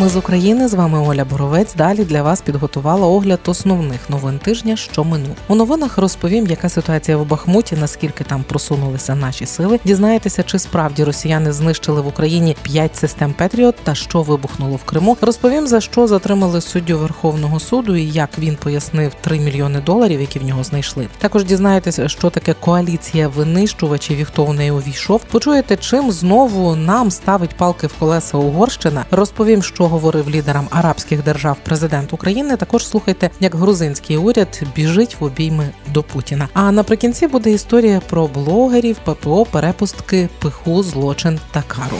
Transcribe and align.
Ми 0.00 0.08
з 0.08 0.16
України 0.16 0.68
з 0.68 0.74
вами 0.74 0.98
Оля 0.98 1.24
Боровець. 1.24 1.74
Далі 1.74 2.04
для 2.04 2.22
вас 2.22 2.40
підготувала 2.40 3.06
огляд 3.06 3.40
основних 3.46 4.10
новин 4.10 4.38
тижня, 4.38 4.76
що 4.76 5.04
минув. 5.04 5.36
У 5.48 5.54
новинах 5.54 5.98
розповім, 5.98 6.46
яка 6.46 6.68
ситуація 6.68 7.16
в 7.16 7.26
Бахмуті, 7.26 7.76
наскільки 7.76 8.24
там 8.24 8.42
просунулися 8.42 9.14
наші 9.14 9.46
сили. 9.46 9.80
Дізнаєтеся, 9.84 10.42
чи 10.42 10.58
справді 10.58 11.04
росіяни 11.04 11.52
знищили 11.52 12.00
в 12.00 12.06
Україні 12.06 12.56
5 12.62 12.96
систем 12.96 13.32
Петріот 13.32 13.76
та 13.82 13.94
що 13.94 14.22
вибухнуло 14.22 14.76
в 14.76 14.84
Криму. 14.84 15.16
Розповім 15.20 15.66
за 15.66 15.80
що 15.80 16.06
затримали 16.06 16.60
суддю 16.60 16.98
Верховного 16.98 17.60
суду 17.60 17.96
і 17.96 18.06
як 18.06 18.38
він 18.38 18.56
пояснив 18.56 19.12
3 19.20 19.40
мільйони 19.40 19.80
доларів, 19.80 20.20
які 20.20 20.38
в 20.38 20.44
нього 20.44 20.64
знайшли. 20.64 21.08
Також 21.18 21.44
дізнаєтеся, 21.44 22.08
що 22.08 22.30
таке 22.30 22.54
коаліція 22.54 23.28
винищувачів 23.28 24.18
і 24.18 24.24
хто 24.24 24.44
в 24.44 24.54
неї 24.54 24.70
увійшов. 24.70 25.20
Почуєте, 25.30 25.76
чим 25.76 26.12
знову 26.12 26.76
нам 26.76 27.10
ставить 27.10 27.56
палки 27.56 27.86
в 27.86 27.92
колеса 27.98 28.38
Угорщина. 28.38 29.04
Розповім, 29.10 29.62
що 29.62 29.89
говорив 29.90 30.30
лідерам 30.30 30.68
арабських 30.70 31.24
держав 31.24 31.56
президент 31.64 32.12
України. 32.12 32.56
Також 32.56 32.86
слухайте, 32.86 33.30
як 33.40 33.54
грузинський 33.54 34.16
уряд 34.16 34.62
біжить 34.76 35.16
в 35.20 35.24
обійми 35.24 35.68
до 35.88 36.02
Путіна. 36.02 36.48
А 36.52 36.72
наприкінці 36.72 37.26
буде 37.26 37.50
історія 37.50 38.00
про 38.08 38.26
блогерів, 38.26 38.96
ППО, 39.04 39.44
перепустки, 39.44 40.28
пиху, 40.38 40.82
злочин 40.82 41.40
та 41.50 41.62
кару. 41.62 41.98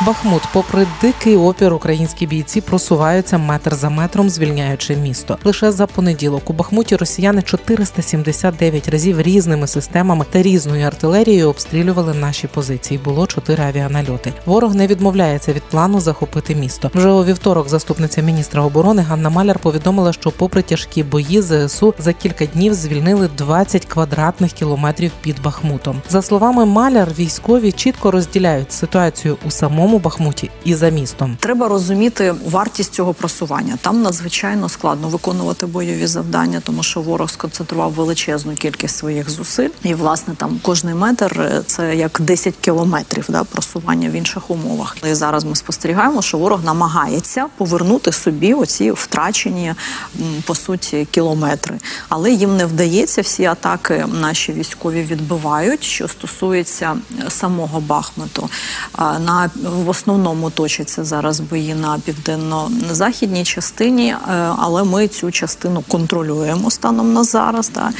Бахмут, 0.00 0.42
попри 0.52 0.86
дикий 1.00 1.36
опір, 1.36 1.74
українські 1.74 2.26
бійці 2.26 2.60
просуваються 2.60 3.38
метр 3.38 3.74
за 3.74 3.90
метром, 3.90 4.30
звільняючи 4.30 4.96
місто. 4.96 5.38
Лише 5.44 5.72
за 5.72 5.86
понеділок 5.86 6.50
у 6.50 6.52
Бахмуті 6.52 6.96
росіяни 6.96 7.42
479 7.42 8.88
разів 8.88 9.20
різними 9.20 9.66
системами 9.66 10.24
та 10.30 10.42
різною 10.42 10.86
артилерією 10.86 11.48
обстрілювали 11.48 12.14
наші 12.14 12.46
позиції. 12.46 13.00
Було 13.04 13.26
чотири 13.26 13.64
авіанальоти. 13.64 14.32
Ворог 14.46 14.74
не 14.74 14.86
відмовляється 14.86 15.52
від 15.52 15.62
плану 15.62 16.00
захопити 16.00 16.54
місто. 16.54 16.90
Вже 16.94 17.10
у 17.10 17.24
вівторок 17.24 17.68
заступниця 17.68 18.22
міністра 18.22 18.62
оборони 18.62 19.02
Ганна 19.02 19.30
Маляр 19.30 19.58
повідомила, 19.58 20.12
що, 20.12 20.30
попри 20.30 20.62
тяжкі 20.62 21.02
бої, 21.02 21.42
ЗСУ 21.42 21.94
за 21.98 22.12
кілька 22.12 22.46
днів 22.46 22.74
звільнили 22.74 23.28
20 23.38 23.84
квадратних 23.84 24.52
кілометрів 24.52 25.12
під 25.22 25.42
Бахмутом. 25.42 26.02
За 26.08 26.22
словами 26.22 26.64
Маляр, 26.64 27.08
військові 27.18 27.72
чітко 27.72 28.10
розділяють 28.10 28.72
ситуацію 28.72 29.36
у 29.46 29.50
самому 29.50 29.83
самому 29.84 29.98
Бахмуті 29.98 30.50
і 30.64 30.74
за 30.74 30.88
містом. 30.88 31.36
Треба 31.40 31.68
розуміти 31.68 32.34
вартість 32.50 32.94
цього 32.94 33.14
просування. 33.14 33.78
Там 33.80 34.02
надзвичайно 34.02 34.68
складно 34.68 35.08
виконувати 35.08 35.66
бойові 35.66 36.06
завдання, 36.06 36.60
тому 36.64 36.82
що 36.82 37.00
ворог 37.00 37.30
сконцентрував 37.30 37.92
величезну 37.92 38.54
кількість 38.54 38.96
своїх 38.96 39.30
зусиль, 39.30 39.68
і 39.82 39.94
власне 39.94 40.34
там 40.34 40.60
кожний 40.62 40.94
метр 40.94 41.40
е, 41.40 41.62
це 41.66 41.96
як 41.96 42.20
10 42.20 42.54
кілометрів 42.60 43.24
да 43.28 43.44
просування 43.44 44.08
в 44.08 44.12
інших 44.12 44.50
умовах. 44.50 44.96
І 45.10 45.14
зараз 45.14 45.44
ми 45.44 45.56
спостерігаємо, 45.56 46.22
що 46.22 46.38
ворог 46.38 46.64
намагається 46.64 47.46
повернути 47.56 48.12
собі 48.12 48.54
оці 48.54 48.90
втрачені 48.90 49.74
по 50.46 50.54
суті 50.54 51.06
кілометри, 51.10 51.78
але 52.08 52.30
їм 52.30 52.56
не 52.56 52.66
вдається. 52.66 53.22
Всі 53.22 53.44
атаки 53.44 54.06
наші 54.20 54.52
військові 54.52 55.02
відбивають. 55.02 55.84
Що 55.84 56.08
стосується 56.08 56.96
самого 57.28 57.80
Бахмуту, 57.80 58.48
на 58.98 59.50
в 59.74 59.88
основному 59.88 60.50
точаться 60.50 61.04
зараз 61.04 61.40
бої 61.40 61.74
на 61.74 61.98
південно-західній 62.04 63.44
частині, 63.44 64.08
е, 64.08 64.16
але 64.58 64.84
ми 64.84 65.08
цю 65.08 65.30
частину 65.30 65.84
контролюємо 65.88 66.70
станом 66.70 67.12
на 67.12 67.24
зараз. 67.24 67.68
Та 67.68 67.90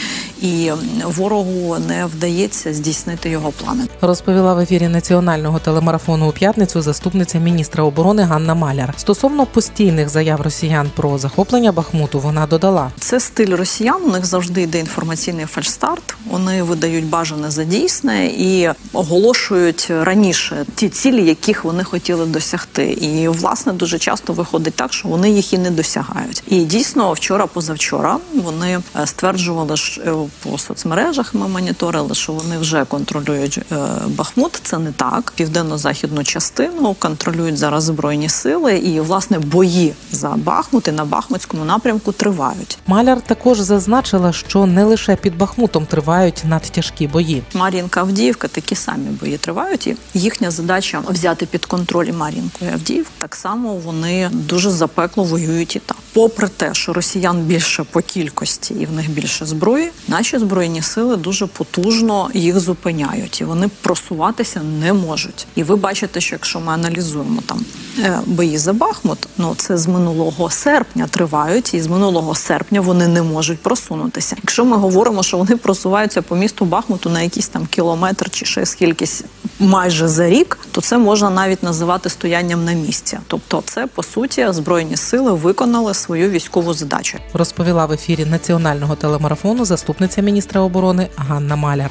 і 0.43 0.71
ворогу 1.05 1.77
не 1.89 2.07
вдається 2.07 2.75
здійснити 2.75 3.31
його 3.31 3.53
плани. 3.53 3.85
Розповіла 4.01 4.55
в 4.55 4.59
ефірі 4.59 4.89
національного 4.89 5.59
телемарафону 5.59 6.29
у 6.29 6.33
п'ятницю 6.33 6.83
заступниця 6.83 7.39
міністра 7.39 7.85
оборони 7.85 8.23
Ганна 8.23 8.55
Маляр. 8.55 8.95
Стосовно 8.97 9.47
постійних 9.47 10.09
заяв 10.09 10.41
росіян 10.41 10.91
про 10.97 11.19
захоплення 11.19 11.73
Бахмуту, 11.73 12.21
вона 12.21 12.47
додала: 12.47 12.91
це 13.01 13.21
стиль 13.21 13.57
росіян. 13.57 14.03
У 14.05 14.11
них 14.11 14.27
завжди 14.27 14.63
йде 14.63 14.79
інформаційний 14.79 15.47
фальшстарт. 15.47 16.17
Вони 16.31 16.63
видають 16.63 17.07
бажане 17.07 17.51
за 17.51 17.65
дійсне 17.65 18.27
і 18.27 18.69
оголошують 18.93 19.91
раніше 20.03 20.67
ті 20.75 20.89
цілі, 20.89 21.27
яких 21.27 21.64
вони 21.65 21.85
хотіли 21.85 22.27
досягти. 22.27 22.93
І 22.93 23.29
власне 23.29 23.73
дуже 23.73 23.99
часто 23.99 24.33
виходить 24.33 24.75
так, 24.75 24.93
що 24.93 25.09
вони 25.09 25.31
їх 25.31 25.53
і 25.53 25.59
не 25.59 25.71
досягають. 25.71 26.43
І 26.49 26.61
дійсно, 26.61 27.13
вчора, 27.13 27.47
позавчора, 27.47 28.19
вони 28.35 28.81
е, 29.01 29.07
стверджували 29.07 29.77
що 29.77 30.03
е, 30.03 30.15
по 30.43 30.59
соцмережах. 30.59 31.35
Ми 31.35 31.49
моніторили, 31.49 32.15
що 32.15 32.33
вони 32.33 32.59
вже 32.59 32.85
контролюють 32.85 33.59
е, 33.73 33.77
Бахмут. 34.07 34.61
Це 34.63 34.79
не 34.79 34.93
так. 34.93 35.33
Південно-західну 35.37 36.25
частину 36.25 36.95
контролюють 36.99 37.57
зараз 37.57 37.85
збройні 37.85 38.29
сили, 38.29 38.77
і 38.79 39.01
власне 39.01 39.39
бої 39.39 39.95
за 40.13 40.29
Бахмут 40.29 40.89
і 40.89 40.93
на 40.93 41.05
Бахмутському 41.05 41.65
напрямку 41.65 42.13
тривають. 42.13 42.79
Маляр 42.87 43.21
також 43.21 43.59
зазначила, 43.61 44.33
що 44.33 44.67
не 44.67 44.85
лише 44.85 45.17
під 45.17 45.39
Бахмутом 45.39 45.87
тривають 45.87 46.43
надтяжкі 46.45 47.07
бої. 47.07 47.43
Мар'їнка 47.55 48.01
Авдіївка 48.01 48.49
такі 48.49 48.75
самі 48.75 49.09
бої 49.21 49.39
тривають, 49.39 49.87
і 49.87 49.97
їхня 50.15 50.51
задача 50.51 51.03
взяти 51.09 51.47
під 51.55 51.67
контроль 51.67 52.13
Мар'їнку 52.13 52.59
і 52.65 52.69
Авдіїв. 52.69 53.07
Так 53.19 53.37
само 53.37 53.75
вони 53.75 54.31
дуже 54.33 54.71
запекло 54.71 55.25
воюють 55.25 55.77
і 55.77 55.79
там. 55.79 55.97
Попри 56.13 56.49
те, 56.49 56.75
що 56.75 56.93
росіян 56.93 57.41
більше 57.41 57.85
по 57.85 58.01
кількості 58.01 58.75
і 58.75 58.87
в 58.87 58.93
них 58.93 59.11
більше 59.11 59.47
зброї, 59.47 59.91
наші 60.09 60.39
збройні 60.39 60.83
сили 60.83 61.17
дуже 61.17 61.47
потужно 61.47 62.31
їх 62.35 62.61
зупиняють, 62.61 63.41
і 63.41 63.45
вони 63.45 63.71
просуватися 63.81 64.61
не 64.81 64.93
можуть. 64.93 65.47
І 65.55 65.63
ви 65.63 65.77
бачите, 65.77 66.21
що 66.21 66.35
якщо 66.35 66.61
ми 66.61 66.73
аналізуємо 66.73 67.43
там 67.47 67.65
е, 67.99 68.21
бої 68.27 68.59
за 68.59 68.73
Бахмут, 68.73 69.19
ну 69.39 69.55
це 69.57 69.79
з 69.79 69.87
минулого 69.87 70.51
серпня 70.51 71.07
тривають, 71.07 71.75
і 71.75 71.81
з 71.81 71.87
минулого 71.87 72.35
серпня 72.35 72.81
вони 72.81 73.09
не 73.09 73.23
можуть 73.23 73.59
просунутися. 73.59 74.37
Якщо 74.39 74.65
ми 74.65 74.77
говоримо, 74.77 75.23
що 75.23 75.39
вони 75.39 75.57
просуваються 75.57 76.23
по 76.23 76.37
місту 76.37 76.65
Бахмуту 76.65 77.11
на 77.11 77.23
якийсь 77.23 77.49
там 77.49 77.67
кілометр 77.67 78.31
чи 78.31 78.47
ще 78.47 78.67
скількись 78.67 79.25
майже 79.65 80.09
за 80.09 80.29
рік, 80.29 80.59
то 80.73 80.81
це 80.81 80.99
можна 80.99 81.31
навіть 81.31 81.63
називати 81.63 82.09
стоянням 82.11 82.65
на 82.65 82.73
місці. 82.73 83.19
Тобто, 83.27 83.63
це 83.67 83.87
по 83.87 84.03
суті 84.03 84.47
збройні 84.51 84.97
сили 84.97 85.33
виконали 85.33 85.95
свою 85.95 86.31
військову 86.31 86.75
задачу. 86.75 87.19
Розповіла 87.33 87.87
в 87.87 87.93
ефірі 87.93 88.25
національного 88.25 88.95
телемарафону 88.95 89.65
заступниця 89.65 90.23
міністра 90.23 90.61
оборони 90.61 91.09
Ганна 91.17 91.57
Маляр. 91.57 91.91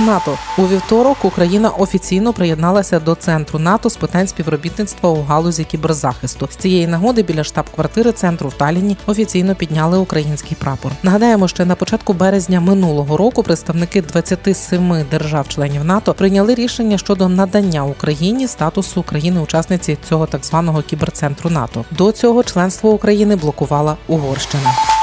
НАТО 0.00 0.38
у 0.58 0.62
вівторок 0.62 1.24
Україна 1.24 1.70
офіційно 1.70 2.32
приєдналася 2.32 3.00
до 3.00 3.14
центру 3.14 3.58
НАТО 3.58 3.90
з 3.90 3.96
питань 3.96 4.26
співробітництва 4.26 5.10
у 5.10 5.22
галузі 5.22 5.64
кіберзахисту. 5.64 6.48
З 6.50 6.56
цієї 6.56 6.86
нагоди 6.86 7.22
біля 7.22 7.44
штаб-квартири 7.44 8.12
центру 8.12 8.48
в 8.48 8.52
Таліні 8.52 8.96
офіційно 9.06 9.54
підняли 9.54 9.98
український 9.98 10.56
прапор. 10.60 10.92
Нагадаємо, 11.02 11.48
що 11.48 11.66
на 11.66 11.74
початку 11.74 12.12
березня 12.12 12.60
минулого 12.60 13.16
року 13.16 13.42
представники 13.42 14.02
27 14.02 15.04
держав-членів 15.10 15.84
НАТО 15.84 16.14
прийняли 16.14 16.54
рішення 16.54 16.98
щодо 16.98 17.28
надання 17.28 17.84
Україні 17.84 18.48
статусу 18.48 19.02
країни-учасниці 19.02 19.98
цього 20.08 20.26
так 20.26 20.44
званого 20.44 20.82
кіберцентру 20.82 21.50
НАТО. 21.50 21.84
До 21.90 22.12
цього 22.12 22.42
членство 22.42 22.90
України 22.90 23.36
блокувала 23.36 23.96
Угорщина. 24.08 24.97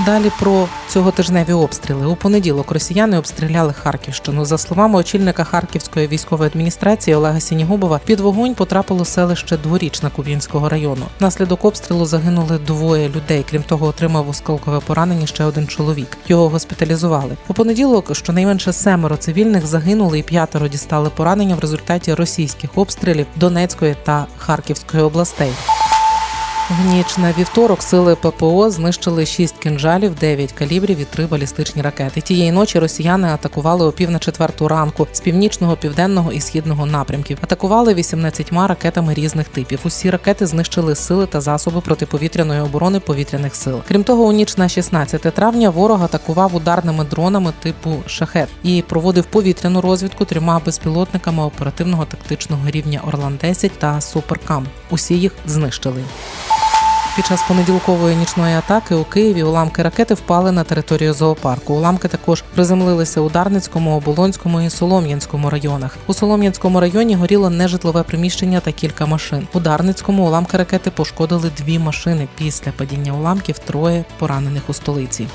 Далі 0.00 0.30
про 0.40 0.68
цьоготижневі 0.88 1.52
обстріли 1.52 2.06
у 2.06 2.16
понеділок 2.16 2.70
росіяни 2.70 3.18
обстріляли 3.18 3.72
Харківщину. 3.72 4.44
За 4.44 4.58
словами 4.58 4.98
очільника 4.98 5.44
Харківської 5.44 6.06
військової 6.06 6.50
адміністрації 6.50 7.16
Олега 7.16 7.40
Сінігубова, 7.40 8.00
під 8.04 8.20
вогонь 8.20 8.54
потрапило 8.54 9.04
селище 9.04 9.56
Дворічна 9.56 10.10
Кубінського 10.10 10.68
району. 10.68 11.06
Наслідок 11.20 11.64
обстрілу 11.64 12.06
загинули 12.06 12.58
двоє 12.58 13.08
людей. 13.08 13.44
Крім 13.50 13.62
того, 13.62 13.86
отримав 13.86 14.28
осколкове 14.28 14.80
поранення 14.80 15.26
ще 15.26 15.44
один 15.44 15.66
чоловік. 15.66 16.18
Його 16.28 16.48
госпіталізували. 16.48 17.36
У 17.48 17.54
понеділок 17.54 18.16
щонайменше 18.16 18.72
семеро 18.72 19.16
цивільних 19.16 19.66
загинули 19.66 20.18
і 20.18 20.22
п'ятеро 20.22 20.68
дістали 20.68 21.10
поранення 21.10 21.54
в 21.54 21.60
результаті 21.60 22.14
російських 22.14 22.70
обстрілів 22.74 23.26
Донецької 23.36 23.96
та 24.04 24.26
Харківської 24.38 25.02
областей. 25.02 25.52
В 26.70 26.84
ніч 26.84 27.18
на 27.18 27.32
вівторок 27.32 27.82
сили 27.82 28.16
ППО 28.16 28.70
знищили 28.70 29.26
шість 29.26 29.58
кінжалів, 29.58 30.14
дев'ять 30.14 30.52
калібрів 30.52 30.98
і 30.98 31.04
три 31.04 31.26
балістичні 31.26 31.82
ракети. 31.82 32.20
Тієї 32.20 32.52
ночі 32.52 32.78
росіяни 32.78 33.28
атакували 33.28 33.86
о 33.86 33.92
пів 33.92 34.10
на 34.10 34.18
четверту 34.18 34.68
ранку 34.68 35.06
з 35.12 35.20
північного, 35.20 35.76
південного 35.76 36.32
і 36.32 36.40
східного 36.40 36.86
напрямків. 36.86 37.38
Атакували 37.40 37.94
18 37.94 38.52
ракетами 38.52 39.14
різних 39.14 39.48
типів. 39.48 39.78
Усі 39.84 40.10
ракети 40.10 40.46
знищили 40.46 40.94
сили 40.94 41.26
та 41.26 41.40
засоби 41.40 41.80
протиповітряної 41.80 42.60
оборони 42.60 43.00
повітряних 43.00 43.54
сил. 43.54 43.80
Крім 43.88 44.04
того, 44.04 44.24
у 44.24 44.32
ніч 44.32 44.56
на 44.56 44.68
16 44.68 45.20
травня 45.20 45.70
ворог 45.70 46.02
атакував 46.02 46.56
ударними 46.56 47.04
дронами 47.04 47.52
типу 47.62 48.02
шахет 48.06 48.48
і 48.62 48.84
проводив 48.88 49.24
повітряну 49.24 49.80
розвідку 49.80 50.24
трьома 50.24 50.60
безпілотниками 50.64 51.42
оперативного 51.42 52.04
тактичного 52.04 52.70
рівня 52.70 53.00
Орлан 53.08 53.38
10 53.40 53.72
та 53.78 54.00
Суперкам. 54.00 54.66
Усі 54.90 55.14
їх 55.14 55.32
знищили. 55.46 56.02
Під 57.16 57.26
час 57.26 57.42
понеділкової 57.48 58.16
нічної 58.16 58.54
атаки 58.54 58.94
у 58.94 59.04
Києві 59.04 59.42
уламки 59.42 59.82
ракети 59.82 60.14
впали 60.14 60.52
на 60.52 60.64
територію 60.64 61.14
зоопарку. 61.14 61.74
Уламки 61.74 62.08
також 62.08 62.42
приземлилися 62.54 63.20
у 63.20 63.30
Дарницькому, 63.30 63.96
Оболонському 63.96 64.60
і 64.60 64.70
Солом'янському 64.70 65.50
районах. 65.50 65.96
У 66.06 66.14
Солом'янському 66.14 66.80
районі 66.80 67.14
горіло 67.14 67.50
нежитлове 67.50 68.02
приміщення 68.02 68.60
та 68.60 68.72
кілька 68.72 69.06
машин. 69.06 69.48
У 69.52 69.60
Дарницькому 69.60 70.26
уламки 70.26 70.56
ракети 70.56 70.90
пошкодили 70.90 71.50
дві 71.58 71.78
машини. 71.78 72.28
Після 72.38 72.72
падіння 72.72 73.12
уламків 73.12 73.58
троє 73.58 74.04
поранених 74.18 74.62
у 74.68 74.72
столиці. 74.72 75.26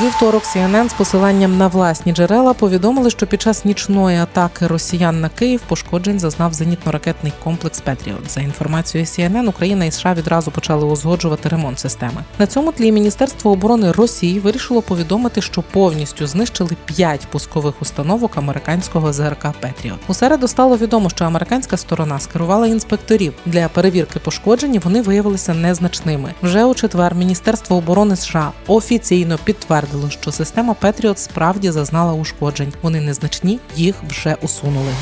Вівторок 0.00 0.42
CNN 0.42 0.88
з 0.88 0.92
посиланням 0.92 1.58
на 1.58 1.68
власні 1.68 2.12
джерела 2.12 2.54
повідомили, 2.54 3.10
що 3.10 3.26
під 3.26 3.42
час 3.42 3.64
нічної 3.64 4.18
атаки 4.18 4.66
росіян 4.66 5.20
на 5.20 5.28
Київ 5.28 5.60
пошкоджень 5.68 6.18
зазнав 6.20 6.52
зенітно-ракетний 6.52 7.32
комплекс 7.44 7.80
Петріот. 7.80 8.30
За 8.30 8.40
інформацією 8.40 9.06
CNN, 9.06 9.48
Україна 9.48 9.84
і 9.84 9.90
США 9.90 10.14
відразу 10.14 10.50
почали 10.50 10.84
узгоджувати 10.84 11.48
ремонт 11.48 11.78
системи. 11.78 12.24
На 12.38 12.46
цьому 12.46 12.72
тлі 12.72 12.92
Міністерство 12.92 13.50
оборони 13.50 13.92
Росії 13.92 14.40
вирішило 14.40 14.82
повідомити, 14.82 15.42
що 15.42 15.62
повністю 15.62 16.26
знищили 16.26 16.76
п'ять 16.84 17.26
пускових 17.30 17.82
установок 17.82 18.36
американського 18.36 19.12
ЗРК 19.12 19.46
Петріот. 19.60 19.98
У 20.08 20.14
середу 20.14 20.48
стало 20.48 20.76
відомо, 20.76 21.10
що 21.10 21.24
американська 21.24 21.76
сторона 21.76 22.18
скерувала 22.18 22.66
інспекторів 22.66 23.32
для 23.46 23.68
перевірки 23.68 24.18
пошкоджень. 24.18 24.80
Вони 24.84 25.02
виявилися 25.02 25.54
незначними. 25.54 26.34
Вже 26.42 26.64
у 26.64 26.74
четвер 26.74 27.14
Міністерство 27.14 27.76
оборони 27.76 28.16
США 28.16 28.50
офіційно 28.66 29.38
підтвердило, 29.44 29.81
що 30.10 30.32
система 30.32 30.74
Петріот 30.74 31.18
справді 31.18 31.70
зазнала 31.70 32.12
ушкоджень. 32.12 32.72
Вони 32.82 33.00
незначні, 33.00 33.60
їх 33.76 33.94
вже 34.08 34.36
усунули. 34.42 34.92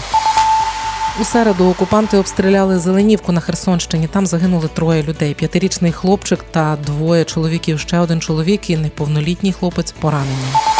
У 1.20 1.24
середу 1.24 1.70
окупанти 1.70 2.16
обстріляли 2.16 2.78
Зеленівку 2.78 3.32
на 3.32 3.40
Херсонщині. 3.40 4.06
Там 4.06 4.26
загинули 4.26 4.68
троє 4.74 5.02
людей: 5.02 5.34
п'ятирічний 5.34 5.92
хлопчик 5.92 6.44
та 6.50 6.78
двоє 6.86 7.24
чоловіків. 7.24 7.80
Ще 7.80 7.98
один 7.98 8.20
чоловік 8.20 8.70
і 8.70 8.76
неповнолітній 8.76 9.52
хлопець 9.52 9.92
поранені. 9.92 10.79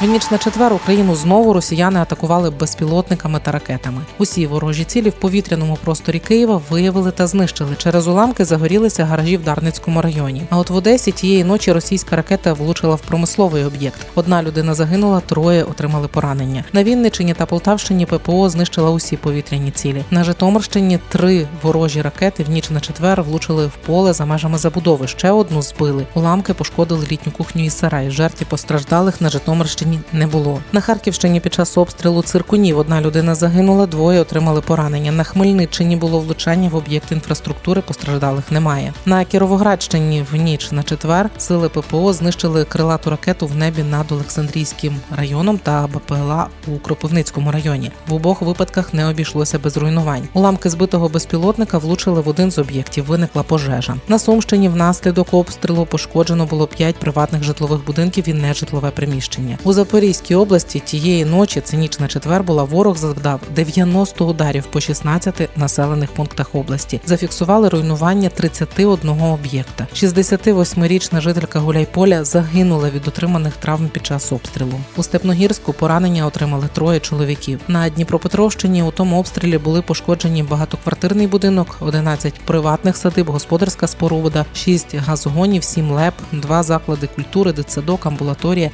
В 0.00 0.04
ніч 0.04 0.30
на 0.30 0.38
четвер 0.38 0.72
Україну 0.72 1.14
знову 1.14 1.52
росіяни 1.52 2.00
атакували 2.00 2.50
безпілотниками 2.50 3.40
та 3.42 3.52
ракетами. 3.52 4.00
Усі 4.18 4.46
ворожі 4.46 4.84
цілі 4.84 5.10
в 5.10 5.12
повітряному 5.12 5.78
просторі 5.84 6.18
Києва 6.18 6.60
виявили 6.70 7.10
та 7.10 7.26
знищили. 7.26 7.76
Через 7.78 8.06
уламки 8.08 8.44
загорілися 8.44 9.04
гаражі 9.04 9.36
в 9.36 9.44
Дарницькому 9.44 10.02
районі. 10.02 10.42
А 10.50 10.58
от 10.58 10.70
в 10.70 10.74
Одесі 10.74 11.12
тієї 11.12 11.44
ночі 11.44 11.72
російська 11.72 12.16
ракета 12.16 12.52
влучила 12.52 12.94
в 12.94 13.00
промисловий 13.00 13.64
об'єкт. 13.64 14.06
Одна 14.14 14.42
людина 14.42 14.74
загинула, 14.74 15.20
троє 15.20 15.64
отримали 15.64 16.08
поранення. 16.08 16.64
На 16.72 16.84
Вінниччині 16.84 17.34
та 17.34 17.46
Полтавщині 17.46 18.06
ППО 18.06 18.48
знищила 18.48 18.90
усі 18.90 19.16
повітряні 19.16 19.70
цілі. 19.70 20.04
На 20.10 20.24
Житомирщині 20.24 20.98
три 21.08 21.46
ворожі 21.62 22.02
ракети 22.02 22.44
в 22.44 22.50
ніч 22.50 22.70
на 22.70 22.80
четвер 22.80 23.22
влучили 23.22 23.66
в 23.66 23.76
поле 23.86 24.12
за 24.12 24.24
межами 24.24 24.58
забудови. 24.58 25.06
Ще 25.08 25.30
одну 25.30 25.62
збили. 25.62 26.06
Уламки 26.14 26.54
пошкодили 26.54 27.06
літню 27.12 27.32
кухню 27.32 27.64
і 27.64 27.70
сарай. 27.70 28.10
Жертв 28.10 28.44
постраждалих 28.44 29.20
на 29.20 29.28
Житомирщині 29.28 29.85
не 30.12 30.26
було. 30.26 30.60
На 30.72 30.80
Харківщині 30.80 31.40
під 31.40 31.54
час 31.54 31.78
обстрілу 31.78 32.22
циркунів 32.22 32.78
одна 32.78 33.00
людина 33.00 33.34
загинула, 33.34 33.86
двоє 33.86 34.20
отримали 34.20 34.60
поранення. 34.60 35.12
На 35.12 35.24
Хмельниччині 35.24 35.96
було 35.96 36.20
влучання 36.20 36.68
в 36.68 36.74
об'єкт 36.74 37.12
інфраструктури, 37.12 37.80
постраждалих 37.80 38.52
немає. 38.52 38.92
На 39.06 39.24
Кіровоградщині 39.24 40.24
в 40.32 40.36
ніч 40.36 40.72
на 40.72 40.82
четвер 40.82 41.30
сили 41.38 41.68
ППО 41.68 42.12
знищили 42.12 42.64
крилату 42.64 43.10
ракету 43.10 43.46
в 43.46 43.56
небі 43.56 43.82
над 43.82 44.12
Олександрійським 44.12 44.96
районом 45.16 45.58
та 45.58 45.86
БПЛА 45.86 46.48
у 46.66 46.78
Кропивницькому 46.78 47.50
районі. 47.52 47.90
В 48.08 48.14
обох 48.14 48.42
випадках 48.42 48.94
не 48.94 49.08
обійшлося 49.08 49.58
без 49.58 49.76
руйнувань. 49.76 50.28
Уламки 50.32 50.70
збитого 50.70 51.08
безпілотника 51.08 51.78
влучили 51.78 52.20
в 52.20 52.28
один 52.28 52.50
з 52.50 52.58
об'єктів. 52.58 53.04
Виникла 53.04 53.42
пожежа. 53.42 53.96
На 54.08 54.18
Сумщині 54.18 54.68
внаслідок 54.68 55.34
обстрілу 55.34 55.86
пошкоджено 55.86 56.46
було 56.46 56.66
п'ять 56.66 56.96
приватних 56.96 57.42
житлових 57.42 57.84
будинків 57.86 58.28
і 58.28 58.32
нежитлове 58.32 58.90
приміщення. 58.90 59.58
У 59.64 59.72
Запорізькій 59.76 60.34
області 60.34 60.82
тієї 60.84 61.24
ночі, 61.24 61.60
це 61.60 61.76
ніч 61.76 61.98
на 61.98 62.08
четвер, 62.08 62.42
була 62.42 62.64
ворог 62.64 62.96
завдав 62.96 63.40
90 63.54 64.26
ударів 64.26 64.66
по 64.66 64.80
16 64.80 65.48
населених 65.56 66.10
пунктах 66.10 66.54
області. 66.54 67.00
Зафіксували 67.06 67.68
руйнування 67.68 68.28
31 68.28 69.08
об'єкта. 69.08 69.86
68-річна 69.94 71.20
жителька 71.20 71.58
Гуляйполя 71.58 72.24
загинула 72.24 72.90
від 72.90 73.08
отриманих 73.08 73.56
травм 73.56 73.88
під 73.88 74.06
час 74.06 74.32
обстрілу. 74.32 74.80
У 74.96 75.02
Степногірську 75.02 75.72
поранення 75.72 76.26
отримали 76.26 76.68
троє 76.72 77.00
чоловіків. 77.00 77.60
На 77.68 77.88
Дніпропетровщині 77.88 78.82
у 78.82 78.90
тому 78.90 79.18
обстрілі 79.18 79.58
були 79.58 79.82
пошкоджені 79.82 80.42
багатоквартирний 80.42 81.26
будинок, 81.26 81.76
11 81.80 82.34
приватних 82.34 82.96
садиб, 82.96 83.30
господарська 83.30 83.86
споруда, 83.86 84.44
6 84.54 84.94
газогонів, 84.96 85.64
7 85.64 85.90
леп, 85.90 86.14
2 86.32 86.62
заклади 86.62 87.08
культури, 87.14 87.52
дитсадок, 87.52 88.06
амбулаторія, 88.06 88.70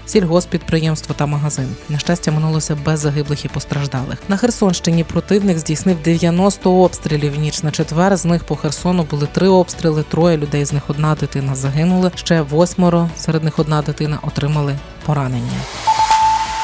сільгоспідприємство 0.97 1.15
та 1.15 1.27
магазин. 1.27 1.77
На 1.89 1.99
щастя, 1.99 2.33
минулося 2.33 2.77
без 2.85 3.01
загиблих 3.01 3.45
і 3.45 3.49
постраждалих. 3.49 4.19
На 4.29 4.37
Херсонщині 4.37 5.05
противник 5.05 5.59
здійснив 5.59 6.03
90 6.03 6.71
обстрілів 6.71 7.39
ніч 7.39 7.63
на 7.63 7.71
четвер. 7.71 8.17
З 8.17 8.25
них 8.25 8.45
по 8.45 8.57
Херсону 8.57 9.03
були 9.03 9.27
три 9.33 9.49
обстріли. 9.49 10.03
Троє 10.03 10.37
людей 10.37 10.65
з 10.65 10.73
них 10.73 10.83
одна 10.89 11.15
дитина 11.15 11.55
загинули. 11.55 12.11
Ще 12.15 12.43
восьмеро 12.43 13.11
серед 13.17 13.45
них 13.45 13.59
одна 13.59 13.83
дитина 13.83 14.19
отримали 14.23 14.79
поранення. 15.07 15.92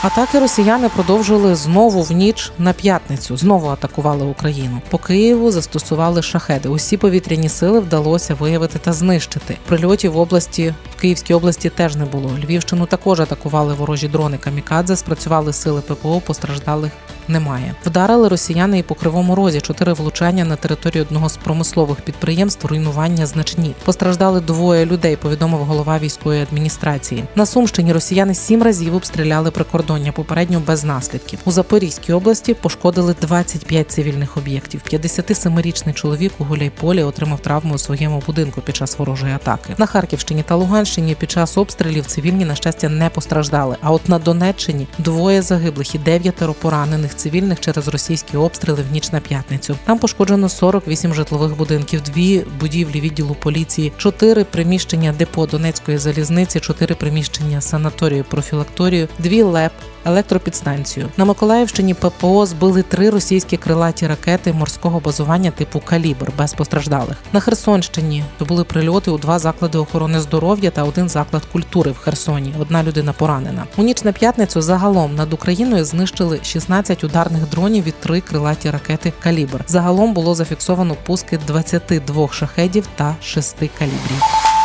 Атаки 0.03 0.39
росіяни 0.39 0.89
продовжили 0.89 1.55
знову 1.55 2.03
в 2.03 2.13
ніч 2.13 2.53
на 2.59 2.73
п'ятницю. 2.73 3.37
Знову 3.37 3.69
атакували 3.69 4.25
Україну. 4.25 4.83
По 4.91 4.99
Києву 4.99 5.51
застосували 5.51 6.23
шахеди. 6.23 6.69
Усі 6.69 6.97
повітряні 6.97 7.49
сили 7.49 7.81
вдалося 7.81 8.35
виявити 8.35 8.79
та 8.79 8.93
знищити. 8.93 9.57
Прильотів 9.67 10.13
в 10.13 10.19
області 10.19 10.75
в 10.97 11.01
Київській 11.01 11.35
області 11.35 11.71
теж 11.71 11.97
не 11.97 12.05
було. 12.05 12.31
Львівщину 12.45 12.87
також 12.87 13.21
атакували 13.21 13.75
ворожі 13.75 14.09
дрони 14.09 14.39
камікадзе. 14.39 14.97
Спрацювали 14.97 15.53
сили 15.53 15.81
ППО. 15.81 16.21
Постраждалих 16.21 16.93
немає. 17.29 17.75
Вдарили 17.87 18.29
росіяни 18.29 18.79
і 18.79 18.83
по 18.83 18.95
кривому 18.95 19.35
розі. 19.35 19.61
Чотири 19.61 19.93
влучання 19.93 20.45
на 20.45 20.57
територію 20.57 21.05
одного 21.05 21.29
з 21.29 21.37
промислових 21.37 22.01
підприємств. 22.01 22.67
Руйнування 22.67 23.27
значні. 23.27 23.75
Постраждали 23.85 24.41
двоє 24.41 24.87
людей. 24.87 25.17
Повідомив 25.17 25.61
голова 25.61 25.99
військової 25.99 26.43
адміністрації. 26.43 27.25
На 27.35 27.47
Сумщині 27.47 27.93
росіяни 27.93 28.35
сім 28.35 28.63
разів 28.63 28.95
обстріляли 28.95 29.51
прикордоння. 29.51 30.13
Попередньо 30.13 30.63
без 30.67 30.85
наслідків. 30.85 31.39
У 31.45 31.53
Запорізькій 31.53 32.13
області 32.13 32.55
пошкодили 32.55 33.15
25 33.21 33.91
цивільних 33.91 34.37
об'єктів. 34.37 34.81
57-річний 34.93 35.93
чоловік 35.93 36.33
у 36.39 36.45
Гуляйполі 36.45 37.03
отримав 37.03 37.41
травму 37.41 37.75
у 37.75 37.79
своєму 37.79 38.23
будинку 38.27 38.61
під 38.61 38.77
час 38.77 38.99
ворожої 38.99 39.33
атаки. 39.35 39.75
На 39.79 39.87
Харківщині 39.87 40.43
та 40.43 40.55
Луганщині 40.55 41.15
під 41.15 41.31
час 41.31 41.59
обстрілів 41.59 42.07
цивільні 42.07 42.45
на 42.45 42.55
щастя 42.55 42.89
не 42.89 43.09
постраждали. 43.11 43.77
А 43.83 43.93
от 43.93 44.09
на 44.09 44.19
Донеччині 44.19 44.87
двоє 44.99 45.43
загиблих 45.43 45.95
і 45.95 45.99
дев'ятеро 45.99 46.55
поранених 46.55 47.15
цивільних 47.19 47.61
через 47.61 47.89
російські 47.89 48.37
обстріли 48.37 48.83
в 48.83 48.93
ніч 48.93 49.13
на 49.13 49.21
п'ятницю. 49.21 49.77
Там 49.85 49.99
пошкоджено 49.99 50.49
48 50.49 51.15
житлових 51.15 51.57
будинків, 51.57 52.01
дві 52.01 52.45
будівлі 52.61 53.01
відділу 53.01 53.35
поліції, 53.35 53.93
чотири 53.97 54.45
приміщення 54.45 55.15
депо 55.19 55.47
Донецької 55.47 55.99
залізниці, 55.99 56.61
чотири 56.61 56.95
приміщення 56.95 57.61
санаторію 57.61 58.25
профілакторію, 58.25 59.09
дві 59.19 59.43
ЛЕП. 59.43 59.73
Електропідстанцію 60.09 61.09
на 61.17 61.25
Миколаївщині 61.25 61.95
ППО 61.95 62.47
збили 62.47 62.83
три 62.83 63.11
російські 63.11 63.57
крилаті 63.57 64.07
ракети 64.07 64.53
морського 64.53 65.01
базування 65.01 65.51
типу 65.51 65.81
Калібр 65.81 66.33
без 66.39 66.55
постраждалих. 66.55 67.17
На 67.33 67.41
Херсонщині 67.41 68.25
то 68.39 68.45
були 68.45 68.65
прильоти 68.65 69.11
у 69.11 69.19
два 69.19 69.39
заклади 69.39 69.79
охорони 69.79 70.21
здоров'я 70.21 70.71
та 70.71 70.85
один 70.85 71.09
заклад 71.09 71.45
культури 71.45 71.91
в 71.91 71.99
Херсоні. 71.99 72.55
Одна 72.61 72.83
людина 72.83 73.13
поранена. 73.13 73.65
У 73.77 73.83
ніч 73.83 74.05
на 74.05 74.13
п'ятницю 74.13 74.63
загалом 74.63 75.15
над 75.15 75.33
Україною 75.33 75.85
знищили 75.85 76.41
16 76.43 77.05
ударних 77.05 77.49
дронів 77.51 77.89
і 77.89 77.91
три 77.91 78.21
крилаті 78.21 78.71
ракети 78.71 79.13
Калібр. 79.23 79.65
Загалом 79.67 80.15
було 80.15 80.35
зафіксовано 80.35 80.97
пуски 81.07 81.39
22 81.47 82.29
шахедів 82.33 82.89
та 82.97 83.17
6 83.21 83.57
калібрів. 83.79 84.58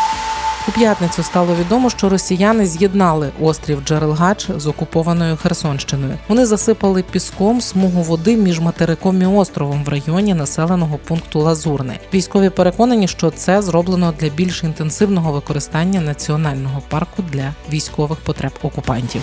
У 0.67 0.72
п'ятницю 0.72 1.24
стало 1.24 1.55
відомо, 1.55 1.89
що 1.89 2.10
росіяни 2.10 2.65
з'єднали 2.65 3.29
острів 3.41 3.82
Джерелгач 3.86 4.50
з 4.58 4.67
окупованою 4.67 5.38
Херсонщиною. 5.38 6.17
Вони 6.27 6.46
засипали 6.46 7.03
піском 7.03 7.62
смугу 7.62 8.01
води 8.01 8.38
між 8.38 8.60
материком 8.60 9.22
і 9.22 9.25
островом 9.25 9.84
в 9.84 9.89
районі 9.89 10.34
населеного 10.34 10.98
пункту 10.98 11.39
Лазурне. 11.39 12.00
Військові 12.13 12.50
переконані, 12.50 13.08
що 13.08 13.32
це 13.32 13.62
зроблено 13.62 14.13
для 14.20 14.29
більш 14.29 14.63
інтенсивного 14.63 15.32
використання 15.32 16.01
національного 16.01 16.82
парку 16.89 17.24
для 17.32 17.53
військових 17.72 18.20
потреб 18.20 18.51
окупантів. 18.62 19.22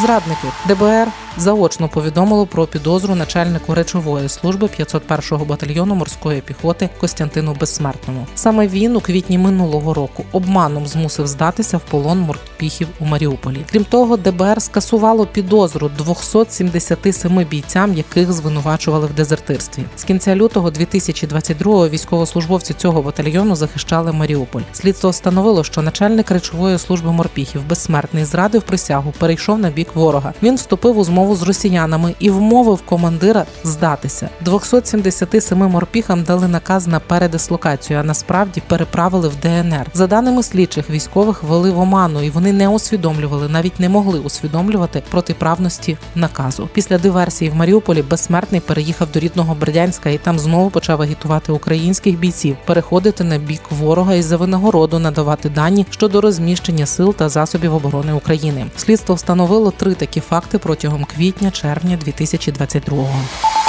Зрадники 0.00 0.48
ДБР 0.68 1.08
заочно 1.38 1.88
повідомило 1.88 2.46
про 2.46 2.66
підозру 2.66 3.14
начальнику 3.14 3.74
речової 3.74 4.28
служби 4.28 4.66
501-го 4.66 5.44
батальйону 5.44 5.94
морської 5.94 6.40
піхоти 6.40 6.88
Костянтину 7.00 7.56
Безсмертному. 7.60 8.26
Саме 8.34 8.66
він 8.66 8.96
у 8.96 9.00
квітні 9.00 9.38
минулого 9.38 9.94
року 9.94 10.24
обманом 10.32 10.86
змусив 10.86 11.26
здатися 11.26 11.76
в 11.76 11.80
полон 11.80 12.20
морпіхів 12.20 12.88
у 13.00 13.04
Маріуполі. 13.04 13.64
Крім 13.70 13.84
того, 13.84 14.16
ДБР 14.16 14.62
скасувало 14.62 15.26
підозру 15.26 15.90
277 15.98 17.44
бійцям, 17.44 17.94
яких 17.94 18.32
звинувачували 18.32 19.06
в 19.06 19.14
дезертирстві. 19.14 19.82
З 19.96 20.04
кінця 20.04 20.36
лютого 20.36 20.70
2022-го 20.70 21.88
військовослужбовці 21.88 22.74
цього 22.74 23.02
батальйону 23.02 23.56
захищали 23.56 24.12
Маріуполь. 24.12 24.62
Слідство 24.72 25.10
встановило, 25.10 25.64
що 25.64 25.82
начальник 25.82 26.30
речової 26.30 26.78
служби 26.78 27.12
морпіхів 27.12 27.66
безсмертний 27.68 28.24
зрадив 28.24 28.62
присягу, 28.62 29.12
перейшов 29.18 29.58
на 29.58 29.70
бік 29.70 29.88
ворога. 29.94 30.34
Він 30.42 30.54
вступив 30.54 30.98
у 30.98 31.04
змову 31.04 31.21
з 31.22 31.42
росіянами 31.42 32.14
і 32.18 32.30
вмовив 32.30 32.82
командира 32.82 33.44
здатися. 33.64 34.28
277 34.40 35.58
морпіхам 35.58 36.22
дали 36.22 36.48
наказ 36.48 36.86
на 36.86 37.00
передислокацію, 37.00 37.98
а 37.98 38.02
насправді 38.02 38.62
переправили 38.66 39.28
в 39.28 39.36
ДНР. 39.36 39.86
За 39.94 40.06
даними 40.06 40.42
слідчих, 40.42 40.90
військових 40.90 41.42
вели 41.42 41.70
в 41.70 41.78
оману, 41.78 42.22
і 42.22 42.30
вони 42.30 42.52
не 42.52 42.68
усвідомлювали, 42.68 43.48
навіть 43.48 43.80
не 43.80 43.88
могли 43.88 44.18
усвідомлювати 44.18 45.02
протиправності 45.10 45.96
наказу. 46.14 46.68
Після 46.72 46.98
диверсії 46.98 47.50
в 47.50 47.54
Маріуполі 47.54 48.02
безсмертний 48.02 48.60
переїхав 48.60 49.08
до 49.14 49.20
рідного 49.20 49.54
Бердянська 49.54 50.10
і 50.10 50.18
там 50.18 50.38
знову 50.38 50.70
почав 50.70 51.02
агітувати 51.02 51.52
українських 51.52 52.18
бійців 52.18 52.56
переходити 52.66 53.24
на 53.24 53.38
бік 53.38 53.62
ворога 53.70 54.14
і 54.14 54.22
за 54.22 54.36
винагороду 54.36 54.98
надавати 54.98 55.48
дані 55.48 55.86
щодо 55.90 56.20
розміщення 56.20 56.86
сил 56.86 57.14
та 57.14 57.28
засобів 57.28 57.74
оборони 57.74 58.12
України. 58.12 58.66
Слідство 58.76 59.14
встановило 59.14 59.70
три 59.70 59.94
такі 59.94 60.20
факти 60.20 60.58
протягом 60.58 61.04
квітня-червня 61.14 61.98
2022-го. 62.06 63.61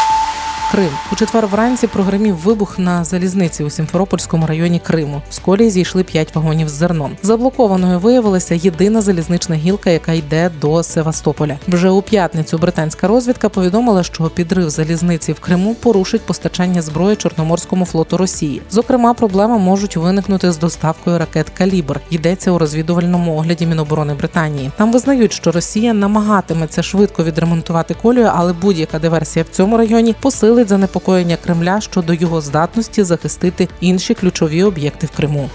Крим 0.74 0.90
у 1.12 1.16
четвер 1.16 1.48
вранці 1.48 1.88
прогремів 1.88 2.36
вибух 2.36 2.80
на 2.80 3.04
залізниці 3.04 3.64
у 3.64 3.70
Сімферопольському 3.70 4.48
районі 4.48 4.80
Криму. 4.80 5.22
З 5.30 5.40
колії 5.40 5.70
зійшли 5.70 6.04
п'ять 6.04 6.36
вагонів 6.36 6.70
з 6.70 6.72
зерном. 6.72 7.12
Заблокованою 7.24 8.00
виявилася 8.00 8.56
єдина 8.56 9.02
залізнична 9.02 9.56
гілка, 9.56 9.90
яка 9.90 10.12
йде 10.12 10.52
до 10.62 10.84
Севастополя. 10.84 11.58
Вже 11.68 11.90
у 11.90 12.02
п'ятницю 12.02 12.58
британська 12.58 13.08
розвідка 13.08 13.50
повідомила, 13.50 14.04
що 14.04 14.24
підрив 14.24 14.70
залізниці 14.70 15.34
в 15.34 15.40
Криму 15.40 15.76
порушить 15.76 16.22
постачання 16.22 16.82
зброї 16.82 17.16
Чорноморському 17.16 17.86
флоту 17.86 18.18
Росії. 18.18 18.62
Зокрема, 18.70 19.14
проблеми 19.14 19.60
можуть 19.60 19.98
виникнути 19.98 20.52
з 20.52 20.58
доставкою 20.58 21.18
ракет 21.18 21.50
Калібр. 21.50 22.00
Йдеться 22.10 22.52
у 22.52 22.58
розвідувальному 22.58 23.36
огляді 23.36 23.66
Міноборони 23.66 24.14
Британії. 24.14 24.72
Там 24.78 24.92
визнають, 24.92 25.34
що 25.34 25.52
Росія 25.52 25.94
намагатиметься 25.94 26.84
швидко 26.84 27.24
відремонтувати 27.24 27.96
колію, 28.02 28.32
але 28.36 28.54
будь-яка 28.54 29.00
диверсія 29.00 29.46
в 29.52 29.56
цьому 29.56 29.78
районі 29.78 30.16
посилить 30.22 30.63
занепокоєння 30.68 31.38
Кремля 31.38 31.82
щодо 31.82 32.14
його 32.14 32.42
здатності 32.42 33.04
захистити 33.04 33.68
інші 33.82 34.14
ключові 34.14 34.64
об'єкти 34.64 35.08
в 35.08 35.12
Криму. 35.12 35.50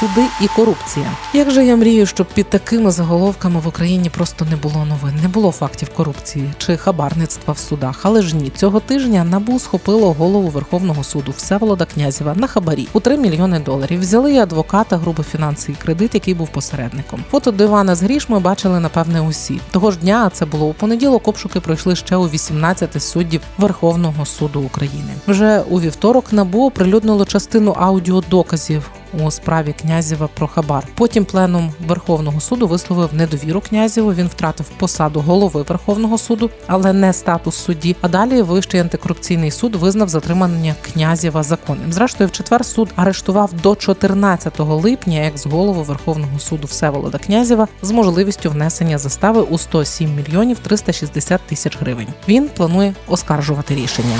Суди 0.00 0.26
і 0.40 0.48
корупція. 0.48 1.10
Як 1.34 1.50
же 1.50 1.64
я 1.64 1.76
мрію, 1.76 2.06
щоб 2.06 2.26
під 2.26 2.50
такими 2.50 2.90
заголовками 2.90 3.60
в 3.60 3.68
Україні 3.68 4.10
просто 4.10 4.46
не 4.50 4.56
було 4.56 4.84
новин, 4.84 5.14
не 5.22 5.28
було 5.28 5.52
фактів 5.52 5.88
корупції 5.94 6.50
чи 6.58 6.76
хабарництва 6.76 7.54
в 7.54 7.58
судах. 7.58 8.00
Але 8.02 8.22
ж 8.22 8.36
ні, 8.36 8.50
цього 8.56 8.80
тижня 8.80 9.24
набу 9.24 9.58
схопило 9.58 10.12
голову 10.12 10.48
Верховного 10.48 11.04
суду 11.04 11.34
Всеволода 11.36 11.84
Князєва 11.84 12.34
на 12.34 12.46
хабарі 12.46 12.88
у 12.92 13.00
3 13.00 13.16
мільйони 13.16 13.60
доларів. 13.60 14.00
Взяли 14.00 14.32
і 14.32 14.38
адвоката, 14.38 14.96
грубо 14.96 15.22
фінанси 15.22 15.72
і 15.72 15.74
кредит, 15.74 16.14
який 16.14 16.34
був 16.34 16.48
посередником. 16.48 17.24
Фото 17.30 17.50
дивана 17.50 17.94
з 17.94 18.02
грішми 18.02 18.40
бачили 18.40 18.80
напевне 18.80 19.20
усі. 19.20 19.60
Того 19.70 19.90
ж 19.90 19.98
дня, 19.98 20.24
а 20.26 20.30
це 20.30 20.46
було 20.46 20.66
у 20.66 20.72
понеділок. 20.72 21.28
Обшуки 21.28 21.60
пройшли 21.60 21.96
ще 21.96 22.16
у 22.16 22.28
18 22.28 23.02
суддів 23.02 23.40
Верховного 23.58 24.26
суду 24.26 24.60
України. 24.60 25.12
Вже 25.28 25.60
у 25.60 25.80
вівторок 25.80 26.32
набу 26.32 26.66
оприлюднило 26.66 27.24
частину 27.24 27.76
аудіодоказів 27.78 28.90
у 29.24 29.30
справі 29.30 29.74
князєва 29.80 30.28
про 30.34 30.48
хабар. 30.48 30.88
Потім 30.94 31.24
пленум 31.24 31.72
Верховного 31.86 32.40
суду 32.40 32.66
висловив 32.66 33.14
недовіру 33.14 33.60
князєву. 33.60 34.12
Він 34.12 34.26
втратив 34.26 34.68
посаду 34.68 35.20
голови 35.20 35.62
Верховного 35.62 36.18
суду, 36.18 36.50
але 36.66 36.92
не 36.92 37.12
статус 37.12 37.54
судді. 37.54 37.96
А 38.00 38.08
далі 38.08 38.42
Вищий 38.42 38.80
антикорупційний 38.80 39.50
суд 39.50 39.74
визнав 39.74 40.08
затримання 40.08 40.74
князєва 40.82 41.42
законним. 41.42 41.92
Зрештою, 41.92 42.28
в 42.28 42.32
четвер 42.32 42.64
суд 42.64 42.88
арештував 42.96 43.52
до 43.52 43.76
14 43.76 44.60
липня 44.60 45.26
екс-голову 45.26 45.82
Верховного 45.82 46.38
суду 46.38 46.66
Всеволода 46.66 47.18
Князєва 47.18 47.68
з 47.82 47.90
можливістю 47.90 48.50
внесення 48.50 48.98
застави 48.98 49.40
у 49.40 49.58
107 49.58 50.14
мільйонів 50.14 50.58
360 50.58 51.40
тисяч 51.40 51.78
гривень. 51.80 52.08
Він 52.28 52.48
планує 52.48 52.94
оскаржувати 53.08 53.74
рішення. 53.74 54.16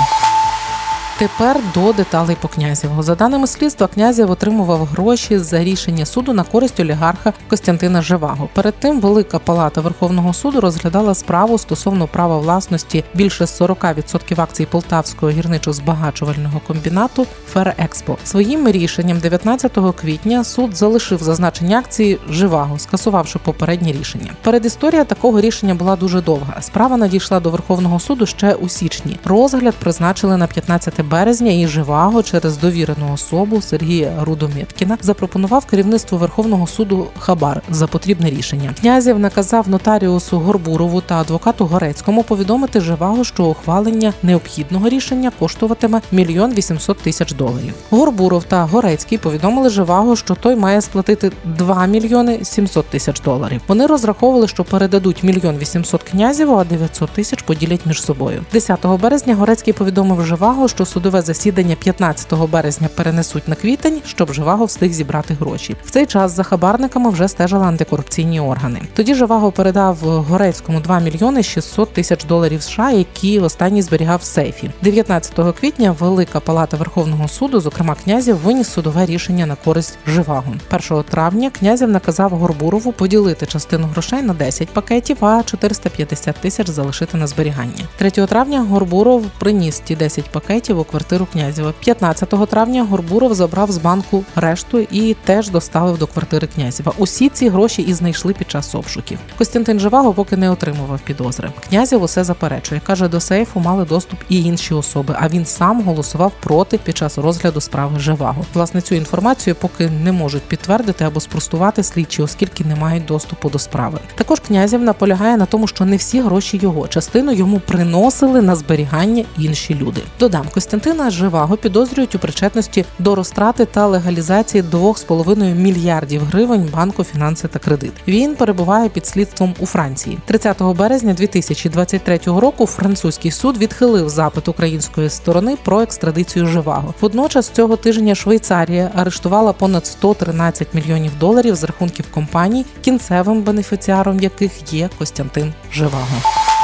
Тепер 1.19 1.59
до 1.73 1.93
деталей 1.93 2.37
по 2.41 2.47
князєву. 2.47 3.03
За 3.03 3.15
даними 3.15 3.47
слідства, 3.47 3.87
князєв 3.87 4.31
отримував 4.31 4.85
гроші 4.85 5.37
за 5.37 5.63
рішення 5.63 6.05
суду 6.05 6.33
на 6.33 6.43
користь 6.43 6.79
олігарха 6.79 7.33
Костянтина 7.49 8.01
Живаго. 8.01 8.49
Перед 8.53 8.73
тим 8.73 8.99
Велика 8.99 9.39
Палата 9.39 9.81
Верховного 9.81 10.33
суду 10.33 10.61
розглядала 10.61 11.13
справу 11.13 11.57
стосовно 11.57 12.07
права 12.07 12.37
власності 12.37 13.03
більше 13.13 13.43
40% 13.43 14.41
акцій 14.41 14.65
Полтавського 14.65 15.31
гірничо-збагачувального 15.31 16.59
комбінату 16.67 17.27
Ферекспо. 17.47 18.17
Своїм 18.23 18.67
рішенням 18.67 19.19
19 19.19 19.77
квітня 19.95 20.43
суд 20.43 20.77
залишив 20.77 21.23
зазначені 21.23 21.75
акції 21.75 22.19
Живаго, 22.29 22.79
скасувавши 22.79 23.39
попереднє 23.39 23.91
рішення. 23.91 24.31
Передісторія 24.43 25.03
такого 25.03 25.41
рішення 25.41 25.75
була 25.75 25.95
дуже 25.95 26.21
довга. 26.21 26.61
Справа 26.61 26.97
надійшла 26.97 27.39
до 27.39 27.49
Верховного 27.49 27.99
суду 27.99 28.25
ще 28.25 28.53
у 28.53 28.69
січні. 28.69 29.19
Розгляд 29.25 29.75
призначили 29.75 30.37
на 30.37 30.47
15 30.47 31.06
березня 31.07 31.51
і 31.51 31.67
Живаго 31.67 32.23
через 32.23 32.57
довірену 32.57 33.13
особу 33.13 33.61
Сергія 33.61 34.13
Рудоміткіна 34.21 34.97
запропонував 35.01 35.65
керівництву 35.65 36.17
Верховного 36.17 36.67
суду 36.67 37.07
Хабар 37.19 37.61
за 37.69 37.87
потрібне 37.87 38.29
рішення. 38.29 38.73
Князів 38.81 39.19
наказав 39.19 39.69
нотаріусу 39.69 40.39
Горбурову 40.39 41.01
та 41.01 41.15
адвокату 41.15 41.65
Горецькому 41.65 42.23
повідомити 42.23 42.81
Живаго, 42.81 43.23
що 43.23 43.45
ухвалення 43.45 44.13
необхідного 44.23 44.89
рішення 44.89 45.31
коштуватиме 45.39 46.01
мільйон 46.11 46.53
вісімсот 46.53 46.97
тисяч 46.97 47.33
доларів. 47.33 47.73
Горбуров 47.89 48.43
та 48.43 48.63
Горецький 48.63 49.17
повідомили 49.17 49.69
Живаго, 49.69 50.15
що 50.15 50.35
той 50.35 50.55
має 50.55 50.81
сплатити 50.81 51.31
2 51.45 51.85
мільйони 51.85 52.39
700 52.43 52.85
тисяч 52.85 53.21
доларів. 53.21 53.61
Вони 53.67 53.85
розраховували, 53.85 54.47
що 54.47 54.63
передадуть 54.63 55.23
мільйон 55.23 55.57
вісімсот 55.57 56.03
князіву, 56.03 56.55
а 56.55 56.63
900 56.63 57.09
тисяч 57.09 57.41
поділять 57.41 57.85
між 57.85 58.03
собою. 58.03 58.45
10 58.53 58.85
березня 59.01 59.35
Горецький 59.35 59.73
повідомив 59.73 60.25
Живаго, 60.25 60.67
що 60.67 60.85
судове 60.97 61.21
засідання 61.21 61.75
15 61.75 62.33
березня 62.33 62.89
перенесуть 62.95 63.47
на 63.47 63.55
квітень, 63.55 64.01
щоб 64.05 64.33
Живаго 64.33 64.65
встиг 64.65 64.91
зібрати 64.91 65.33
гроші. 65.33 65.75
В 65.85 65.91
цей 65.91 66.05
час 66.05 66.31
за 66.31 66.43
хабарниками 66.43 67.09
вже 67.09 67.27
стежили 67.27 67.65
антикорупційні 67.65 68.39
органи. 68.39 68.81
Тоді 68.93 69.15
Живаго 69.15 69.51
передав 69.51 69.97
Горецькому 69.97 70.79
2 70.79 70.99
мільйони 70.99 71.43
600 71.43 71.93
тисяч 71.93 72.25
доларів 72.25 72.63
США, 72.63 72.91
які 72.91 73.39
останній 73.39 73.81
зберігав 73.81 74.19
в 74.19 74.23
сейфі. 74.23 74.71
19 74.81 75.55
квітня 75.59 75.95
Велика 75.99 76.39
Палата 76.39 76.77
Верховного 76.77 77.27
суду, 77.27 77.59
зокрема 77.59 77.95
князів, 78.03 78.37
виніс 78.37 78.69
судове 78.69 79.05
рішення 79.05 79.45
на 79.45 79.55
користь 79.55 79.97
Живаго. 80.07 80.53
1 80.91 81.03
травня 81.03 81.49
князів 81.49 81.89
наказав 81.89 82.31
Горбурову 82.31 82.91
поділити 82.91 83.45
частину 83.45 83.87
грошей 83.87 84.21
на 84.21 84.33
10 84.33 84.69
пакетів, 84.69 85.25
а 85.25 85.43
450 85.43 86.35
тисяч 86.35 86.69
залишити 86.69 87.17
на 87.17 87.27
зберігання. 87.27 87.83
3 87.97 88.09
травня 88.11 88.61
Горбуров 88.69 89.25
приніс 89.39 89.79
ті 89.79 89.95
10 89.95 90.31
пакетів 90.31 90.79
у 90.79 90.83
квартиру 90.89 91.27
князєва. 91.33 91.73
15 91.79 92.49
травня 92.49 92.83
Горбуров 92.83 93.33
забрав 93.33 93.71
з 93.71 93.77
банку 93.77 94.23
решту 94.35 94.79
і 94.79 95.15
теж 95.25 95.49
доставив 95.49 95.97
до 95.97 96.07
квартири 96.07 96.47
князєва. 96.55 96.93
Усі 96.97 97.29
ці 97.29 97.49
гроші 97.49 97.81
і 97.81 97.93
знайшли 97.93 98.33
під 98.33 98.51
час 98.51 98.75
обшуків. 98.75 99.19
Костянтин 99.37 99.79
Живаго 99.79 100.13
поки 100.13 100.37
не 100.37 100.51
отримував 100.51 100.99
підозри. 100.99 101.49
Князєв 101.69 102.03
усе 102.03 102.23
заперечує. 102.23 102.81
каже, 102.87 103.07
до 103.07 103.19
сейфу 103.19 103.59
мали 103.59 103.85
доступ 103.85 104.19
і 104.29 104.43
інші 104.43 104.73
особи. 104.73 105.15
А 105.19 105.27
він 105.27 105.45
сам 105.45 105.81
голосував 105.81 106.31
проти 106.39 106.77
під 106.77 106.97
час 106.97 107.17
розгляду 107.17 107.61
справи 107.61 107.99
Живаго. 107.99 108.45
Власне, 108.53 108.81
цю 108.81 108.95
інформацію 108.95 109.55
поки 109.55 109.89
не 109.89 110.11
можуть 110.11 110.43
підтвердити 110.43 111.03
або 111.03 111.19
спростувати 111.19 111.83
слідчі, 111.83 112.21
оскільки 112.21 112.63
не 112.63 112.75
мають 112.75 113.05
доступу 113.05 113.49
до 113.49 113.59
справи. 113.59 113.99
Також 114.15 114.39
князів 114.39 114.81
наполягає 114.81 115.37
на 115.37 115.45
тому, 115.45 115.67
що 115.67 115.85
не 115.85 115.97
всі 115.97 116.21
гроші 116.21 116.59
його 116.61 116.87
частину 116.87 117.31
йому 117.31 117.59
приносили 117.59 118.41
на 118.41 118.55
зберігання 118.55 119.25
інші 119.37 119.75
люди. 119.75 120.01
Додам 120.19 120.45
Костянтина 120.77 121.09
Живаго 121.09 121.57
підозрюють 121.57 122.15
у 122.15 122.19
причетності 122.19 122.85
до 122.99 123.15
розтрати 123.15 123.65
та 123.65 123.87
легалізації 123.87 124.63
2,5 124.63 125.55
мільярдів 125.55 126.21
гривень 126.21 126.69
банку 126.73 127.03
фінанси 127.03 127.47
та 127.47 127.59
кредит. 127.59 127.91
Він 128.07 128.35
перебуває 128.35 128.89
під 128.89 129.05
слідством 129.05 129.55
у 129.59 129.65
Франції. 129.65 130.19
30 130.25 130.61
березня 130.61 131.13
2023 131.13 132.19
року 132.25 132.65
французький 132.65 133.31
суд 133.31 133.57
відхилив 133.57 134.09
запит 134.09 134.47
української 134.47 135.09
сторони 135.09 135.57
про 135.63 135.81
екстрадицію 135.81 136.45
Живаго. 136.47 136.93
Водночас 137.01 137.49
цього 137.49 137.75
тижня 137.75 138.15
Швейцарія 138.15 138.91
арештувала 138.95 139.53
понад 139.53 139.85
113 139.85 140.73
мільйонів 140.73 141.11
доларів 141.19 141.55
з 141.55 141.63
рахунків 141.63 142.05
компаній, 142.11 142.65
кінцевим 142.81 143.41
бенефіціаром 143.41 144.19
яких 144.19 144.73
є 144.73 144.89
Костянтин 144.97 145.53
Живаго. 145.73 146.56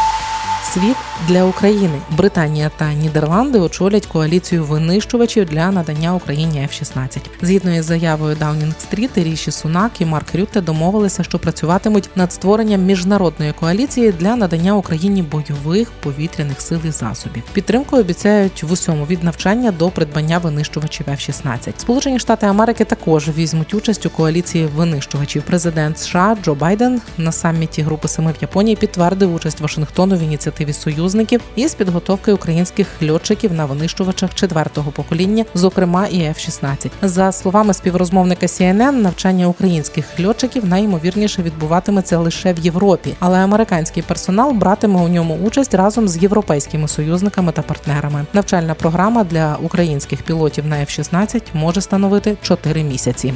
Світ 0.73 0.95
для 1.27 1.43
України. 1.43 2.01
Британія 2.17 2.71
та 2.77 2.93
Нідерланди 2.93 3.59
очолять 3.59 4.05
коаліцію 4.05 4.63
винищувачів 4.63 5.45
для 5.45 5.71
надання 5.71 6.15
Україні 6.15 6.59
F-16. 6.59 7.19
Згідно 7.41 7.75
із 7.75 7.85
заявою 7.85 8.35
Даунінг 8.35 8.73
Стріт, 8.79 9.17
Ріші 9.17 9.51
Сунак 9.51 9.91
і 9.99 10.05
Марк 10.05 10.35
Рютте 10.35 10.61
домовилися, 10.61 11.23
що 11.23 11.39
працюватимуть 11.39 12.09
над 12.15 12.33
створенням 12.33 12.81
міжнародної 12.81 13.51
коаліції 13.51 14.11
для 14.11 14.35
надання 14.35 14.75
Україні 14.75 15.21
бойових 15.21 15.91
повітряних 15.91 16.61
сил 16.61 16.79
і 16.85 16.91
засобів. 16.91 17.43
Підтримку 17.53 17.97
обіцяють 17.97 18.63
в 18.63 18.71
усьому 18.71 19.05
від 19.05 19.23
навчання 19.23 19.71
до 19.71 19.89
придбання 19.89 20.37
винищувачів 20.37 21.05
F-16. 21.07 21.73
Сполучені 21.77 22.19
Штати 22.19 22.45
Америки 22.45 22.85
також 22.85 23.29
візьмуть 23.29 23.73
участь 23.73 24.05
у 24.05 24.09
коаліції 24.09 24.65
винищувачів. 24.65 25.43
Президент 25.43 25.99
США 25.99 26.37
Джо 26.43 26.55
Байден 26.55 27.01
на 27.17 27.31
саміті 27.31 27.81
Групи 27.81 28.07
Семи 28.07 28.31
в 28.31 28.41
Японії 28.41 28.75
підтвердив 28.75 29.35
участь 29.35 29.59
Вашингтону 29.59 30.15
в 30.15 30.19
ініціативі 30.19 30.62
союзників 30.71 31.41
із 31.55 31.73
підготовки 31.73 32.33
українських 32.33 32.87
льотчиків 33.09 33.53
на 33.53 33.65
винищувачах 33.65 34.35
четвертого 34.35 34.91
покоління, 34.91 35.45
зокрема 35.53 36.07
і 36.07 36.19
F-16. 36.19 36.91
За 37.01 37.31
словами 37.31 37.73
співрозмовника 37.73 38.45
CNN, 38.45 38.91
навчання 38.91 39.47
українських 39.47 40.05
льотчиків 40.19 40.65
найімовірніше 40.65 41.41
відбуватиметься 41.41 42.17
лише 42.17 42.53
в 42.53 42.59
Європі, 42.59 43.15
але 43.19 43.37
американський 43.37 44.03
персонал 44.03 44.51
братиме 44.51 45.01
у 45.01 45.07
ньому 45.07 45.35
участь 45.43 45.73
разом 45.73 46.07
з 46.07 46.17
європейськими 46.23 46.87
союзниками 46.87 47.51
та 47.51 47.61
партнерами. 47.61 48.25
Навчальна 48.33 48.73
програма 48.73 49.23
для 49.23 49.57
українських 49.61 50.21
пілотів 50.21 50.65
на 50.65 50.75
F-16 50.75 51.41
може 51.53 51.81
становити 51.81 52.37
4 52.41 52.83
місяці. 52.83 53.33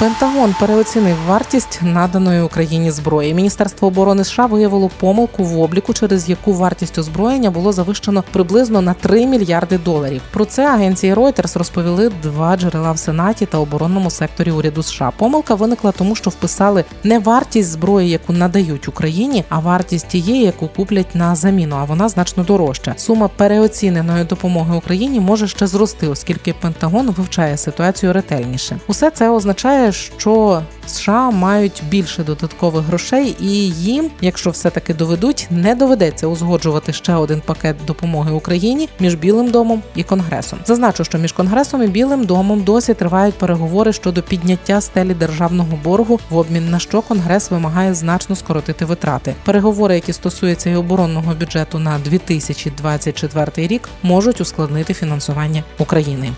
Пентагон 0.00 0.54
переоцінив 0.60 1.16
вартість 1.26 1.80
наданої 1.82 2.40
Україні 2.40 2.90
зброї. 2.90 3.34
Міністерство 3.34 3.88
оборони 3.88 4.24
США 4.24 4.46
виявило 4.46 4.90
помилку 5.00 5.44
в 5.44 5.60
обліку, 5.60 5.94
через 5.94 6.28
яку 6.28 6.52
вартість 6.52 6.98
озброєння 6.98 7.50
було 7.50 7.72
завищено 7.72 8.24
приблизно 8.32 8.80
на 8.80 8.94
3 8.94 9.26
мільярди 9.26 9.78
доларів. 9.78 10.22
Про 10.32 10.44
це 10.44 10.66
агенції 10.66 11.14
Reuters 11.14 11.58
розповіли 11.58 12.12
два 12.22 12.56
джерела 12.56 12.92
в 12.92 12.98
сенаті 12.98 13.46
та 13.46 13.58
оборонному 13.58 14.10
секторі 14.10 14.50
уряду 14.50 14.82
США. 14.82 15.12
Помилка 15.16 15.54
виникла 15.54 15.92
тому, 15.92 16.14
що 16.14 16.30
вписали 16.30 16.84
не 17.04 17.18
вартість 17.18 17.70
зброї, 17.70 18.10
яку 18.10 18.32
надають 18.32 18.88
Україні, 18.88 19.44
а 19.48 19.58
вартість 19.58 20.08
тієї, 20.08 20.42
яку 20.42 20.68
куплять 20.68 21.14
на 21.14 21.34
заміну. 21.34 21.76
А 21.76 21.84
вона 21.84 22.08
значно 22.08 22.44
дорожча. 22.44 22.94
Сума 22.96 23.28
переоціненої 23.36 24.24
допомоги 24.24 24.76
Україні 24.76 25.20
може 25.20 25.48
ще 25.48 25.66
зрости, 25.66 26.08
оскільки 26.08 26.54
Пентагон 26.60 27.10
вивчає 27.10 27.56
ситуацію 27.56 28.12
ретельніше. 28.12 28.78
Усе 28.86 29.10
це 29.10 29.30
означає, 29.30 29.85
що 29.92 30.62
США 30.86 31.30
мають 31.30 31.82
більше 31.88 32.24
додаткових 32.24 32.84
грошей, 32.84 33.36
і 33.40 33.70
їм, 33.70 34.10
якщо 34.20 34.50
все 34.50 34.70
таки 34.70 34.94
доведуть, 34.94 35.46
не 35.50 35.74
доведеться 35.74 36.26
узгоджувати 36.26 36.92
ще 36.92 37.14
один 37.14 37.40
пакет 37.40 37.76
допомоги 37.86 38.32
Україні 38.32 38.88
між 39.00 39.14
Білим 39.14 39.50
домом 39.50 39.82
і 39.94 40.02
Конгресом. 40.02 40.58
Зазначу, 40.66 41.04
що 41.04 41.18
між 41.18 41.32
Конгресом 41.32 41.82
і 41.82 41.86
Білим 41.86 42.24
домом 42.24 42.62
досі 42.62 42.94
тривають 42.94 43.34
переговори 43.34 43.92
щодо 43.92 44.22
підняття 44.22 44.80
стелі 44.80 45.14
державного 45.14 45.78
боргу, 45.84 46.20
в 46.30 46.36
обмін 46.36 46.70
на 46.70 46.78
що 46.78 47.02
Конгрес 47.02 47.50
вимагає 47.50 47.94
значно 47.94 48.36
скоротити 48.36 48.84
витрати. 48.84 49.34
Переговори, 49.44 49.94
які 49.94 50.12
стосуються 50.12 50.70
і 50.70 50.76
оборонного 50.76 51.34
бюджету 51.34 51.78
на 51.78 51.98
2024 51.98 53.66
рік, 53.66 53.88
можуть 54.02 54.40
ускладнити 54.40 54.94
фінансування 54.94 55.62
України. 55.78 56.32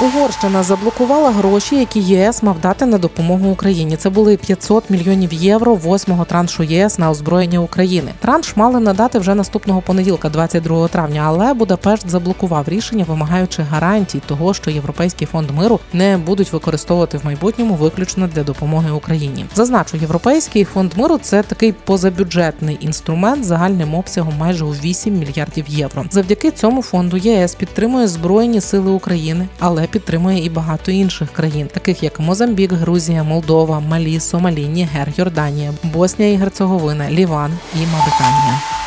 Угорщина 0.00 0.62
заблокувала 0.62 1.30
гроші, 1.30 1.76
які 1.76 2.00
ЄС 2.00 2.42
мав 2.42 2.60
дати 2.60 2.86
на 2.86 2.98
допомогу 2.98 3.50
Україні. 3.50 3.96
Це 3.96 4.10
були 4.10 4.36
500 4.36 4.90
мільйонів 4.90 5.32
євро 5.32 5.74
восьмого 5.74 6.24
траншу 6.24 6.62
ЄС 6.62 6.98
на 6.98 7.10
озброєння 7.10 7.58
України. 7.58 8.12
Транш 8.20 8.56
мали 8.56 8.80
надати 8.80 9.18
вже 9.18 9.34
наступного 9.34 9.80
понеділка, 9.80 10.28
22 10.28 10.88
травня. 10.88 11.22
Але 11.26 11.54
Будапешт 11.54 12.10
заблокував 12.10 12.68
рішення, 12.68 13.04
вимагаючи 13.08 13.62
гарантій 13.62 14.22
того, 14.26 14.54
що 14.54 14.70
Європейський 14.70 15.26
фонд 15.26 15.50
миру 15.50 15.80
не 15.92 16.18
будуть 16.18 16.52
використовувати 16.52 17.18
в 17.18 17.24
майбутньому 17.24 17.74
виключно 17.74 18.26
для 18.26 18.42
допомоги 18.42 18.90
Україні. 18.90 19.44
Зазначу, 19.54 19.96
європейський 19.96 20.64
фонд 20.64 20.92
миру 20.96 21.18
це 21.22 21.42
такий 21.42 21.72
позабюджетний 21.72 22.78
інструмент 22.80 23.44
загальним 23.44 23.94
обсягом 23.94 24.34
майже 24.38 24.64
у 24.64 24.70
8 24.70 25.18
мільярдів 25.18 25.64
євро. 25.68 26.04
Завдяки 26.10 26.50
цьому 26.50 26.82
фонду 26.82 27.16
ЄС 27.16 27.54
підтримує 27.54 28.08
збройні 28.08 28.60
сили 28.60 28.90
України, 28.90 29.48
але 29.58 29.85
підтримує 29.86 30.44
і 30.44 30.50
багато 30.50 30.90
інших 30.90 31.32
країн, 31.32 31.66
таких 31.66 32.02
як 32.02 32.20
Мозамбік, 32.20 32.72
Грузія, 32.72 33.22
Молдова, 33.22 33.80
Малі, 33.80 34.20
Сомалі, 34.20 34.68
Нігер, 34.68 35.12
Йорданія, 35.16 35.72
Боснія 35.82 36.32
і 36.32 36.36
Герцеговина, 36.36 37.10
Ліван 37.10 37.52
і 37.74 37.86
Мавританія. 37.86 38.85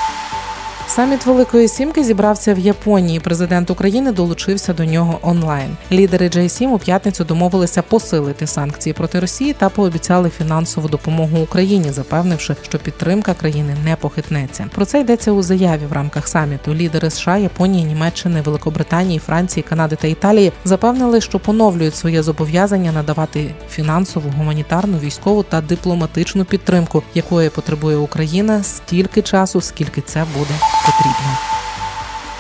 Саміт 0.90 1.26
Великої 1.26 1.68
Сімки 1.68 2.04
зібрався 2.04 2.54
в 2.54 2.60
Японії. 2.60 3.20
Президент 3.20 3.70
України 3.70 4.12
долучився 4.12 4.74
до 4.74 4.86
нього 4.86 5.20
онлайн. 5.22 5.78
Лідери 5.92 6.28
J7 6.28 6.68
у 6.68 6.80
п'ятницю 6.80 7.24
домовилися 7.24 7.82
посилити 7.82 8.48
санкції 8.48 8.94
проти 8.94 9.20
Росії 9.20 9.54
та 9.54 9.70
пообіцяли 9.70 10.30
фінансову 10.30 10.88
допомогу 10.88 11.38
Україні, 11.40 11.92
запевнивши, 11.92 12.56
що 12.62 12.78
підтримка 12.78 13.34
країни 13.34 13.76
не 13.86 13.96
похитнеться. 13.96 14.68
Про 14.76 14.86
це 14.86 15.00
йдеться 15.00 15.32
у 15.32 15.42
заяві 15.42 15.86
в 15.90 15.94
рамках 15.94 16.28
саміту. 16.28 16.74
Лідери 16.76 17.10
США, 17.10 17.38
Японії, 17.38 17.86
Німеччини, 17.86 18.42
Великобританії, 18.42 19.20
Франції, 19.20 19.64
Канади 19.70 19.96
та 19.96 20.08
Італії 20.08 20.52
запевнили, 20.66 21.22
що 21.22 21.40
поновлюють 21.40 21.96
своє 21.96 22.24
зобов'язання 22.24 22.92
надавати 22.92 23.54
фінансову, 23.70 24.30
гуманітарну, 24.38 24.98
військову 24.98 25.44
та 25.44 25.62
дипломатичну 25.62 26.46
підтримку, 26.46 27.04
якої 27.14 27.50
потребує 27.50 27.98
Україна 27.98 28.64
стільки 28.64 29.22
часу, 29.22 29.62
скільки 29.62 30.02
це 30.02 30.26
буде 30.38 30.54
потрібно. 30.89 31.38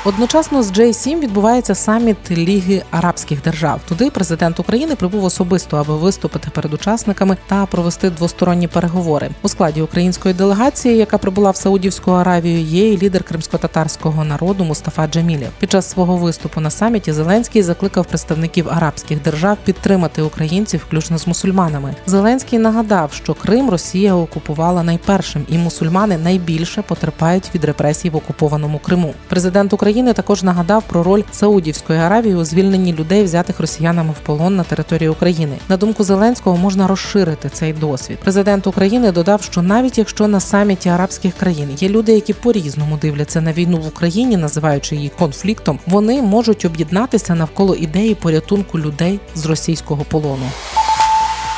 Одночасно 0.05 0.63
з 0.63 0.71
J7 0.71 1.19
відбувається 1.19 1.75
саміт 1.75 2.31
Ліги 2.31 2.83
Арабських 2.91 3.41
держав. 3.41 3.81
Туди 3.89 4.09
президент 4.09 4.59
України 4.59 4.95
прибув 4.95 5.23
особисто, 5.23 5.77
аби 5.77 5.97
виступити 5.97 6.49
перед 6.53 6.73
учасниками 6.73 7.37
та 7.47 7.65
провести 7.65 8.09
двосторонні 8.09 8.67
переговори. 8.67 9.29
У 9.41 9.49
складі 9.49 9.81
української 9.81 10.33
делегації, 10.33 10.97
яка 10.97 11.17
прибула 11.17 11.51
в 11.51 11.55
Саудівську 11.55 12.11
Аравію, 12.11 12.59
є 12.59 12.93
і 12.93 12.97
лідер 12.97 13.23
кримсько-татарського 13.23 14.23
народу 14.23 14.63
Мустафа 14.63 15.07
Джамілєв. 15.07 15.49
Під 15.59 15.71
час 15.71 15.89
свого 15.89 16.17
виступу 16.17 16.61
на 16.61 16.69
саміті 16.69 17.11
Зеленський 17.11 17.61
закликав 17.61 18.05
представників 18.05 18.69
арабських 18.69 19.21
держав 19.21 19.57
підтримати 19.65 20.21
українців, 20.21 20.83
включно 20.87 21.17
з 21.17 21.27
мусульманами. 21.27 21.95
Зеленський 22.05 22.59
нагадав, 22.59 23.13
що 23.13 23.33
Крим 23.33 23.69
Росія 23.69 24.15
окупувала 24.15 24.83
найпершим, 24.83 25.45
і 25.49 25.57
мусульмани 25.57 26.17
найбільше 26.17 26.81
потерпають 26.81 27.55
від 27.55 27.63
репресій 27.65 28.09
в 28.09 28.15
окупованому 28.15 28.79
Криму. 28.79 29.13
Президент 29.27 29.73
України 29.73 29.88
України 29.89 30.13
також 30.13 30.43
нагадав 30.43 30.83
про 30.83 31.03
роль 31.03 31.23
Саудівської 31.31 31.99
Аравії 31.99 32.35
у 32.35 32.45
звільненні 32.45 32.93
людей, 32.93 33.23
взятих 33.23 33.59
росіянами 33.59 34.11
в 34.11 34.25
полон 34.25 34.55
на 34.55 34.63
території 34.63 35.09
України. 35.09 35.57
На 35.69 35.77
думку 35.77 36.03
Зеленського, 36.03 36.57
можна 36.57 36.87
розширити 36.87 37.49
цей 37.49 37.73
досвід. 37.73 38.17
Президент 38.23 38.67
України 38.67 39.11
додав, 39.11 39.41
що 39.41 39.61
навіть 39.61 39.97
якщо 39.97 40.27
на 40.27 40.39
саміті 40.39 40.89
арабських 40.89 41.33
країн 41.33 41.69
є 41.77 41.89
люди, 41.89 42.13
які 42.13 42.33
по-різному 42.33 42.97
дивляться 43.01 43.41
на 43.41 43.53
війну 43.53 43.77
в 43.77 43.87
Україні, 43.87 44.37
називаючи 44.37 44.95
її 44.95 45.09
конфліктом, 45.09 45.79
вони 45.87 46.21
можуть 46.21 46.65
об'єднатися 46.65 47.35
навколо 47.35 47.75
ідеї 47.75 48.15
порятунку 48.15 48.79
людей 48.79 49.19
з 49.35 49.45
російського 49.45 50.03
полону. 50.03 50.45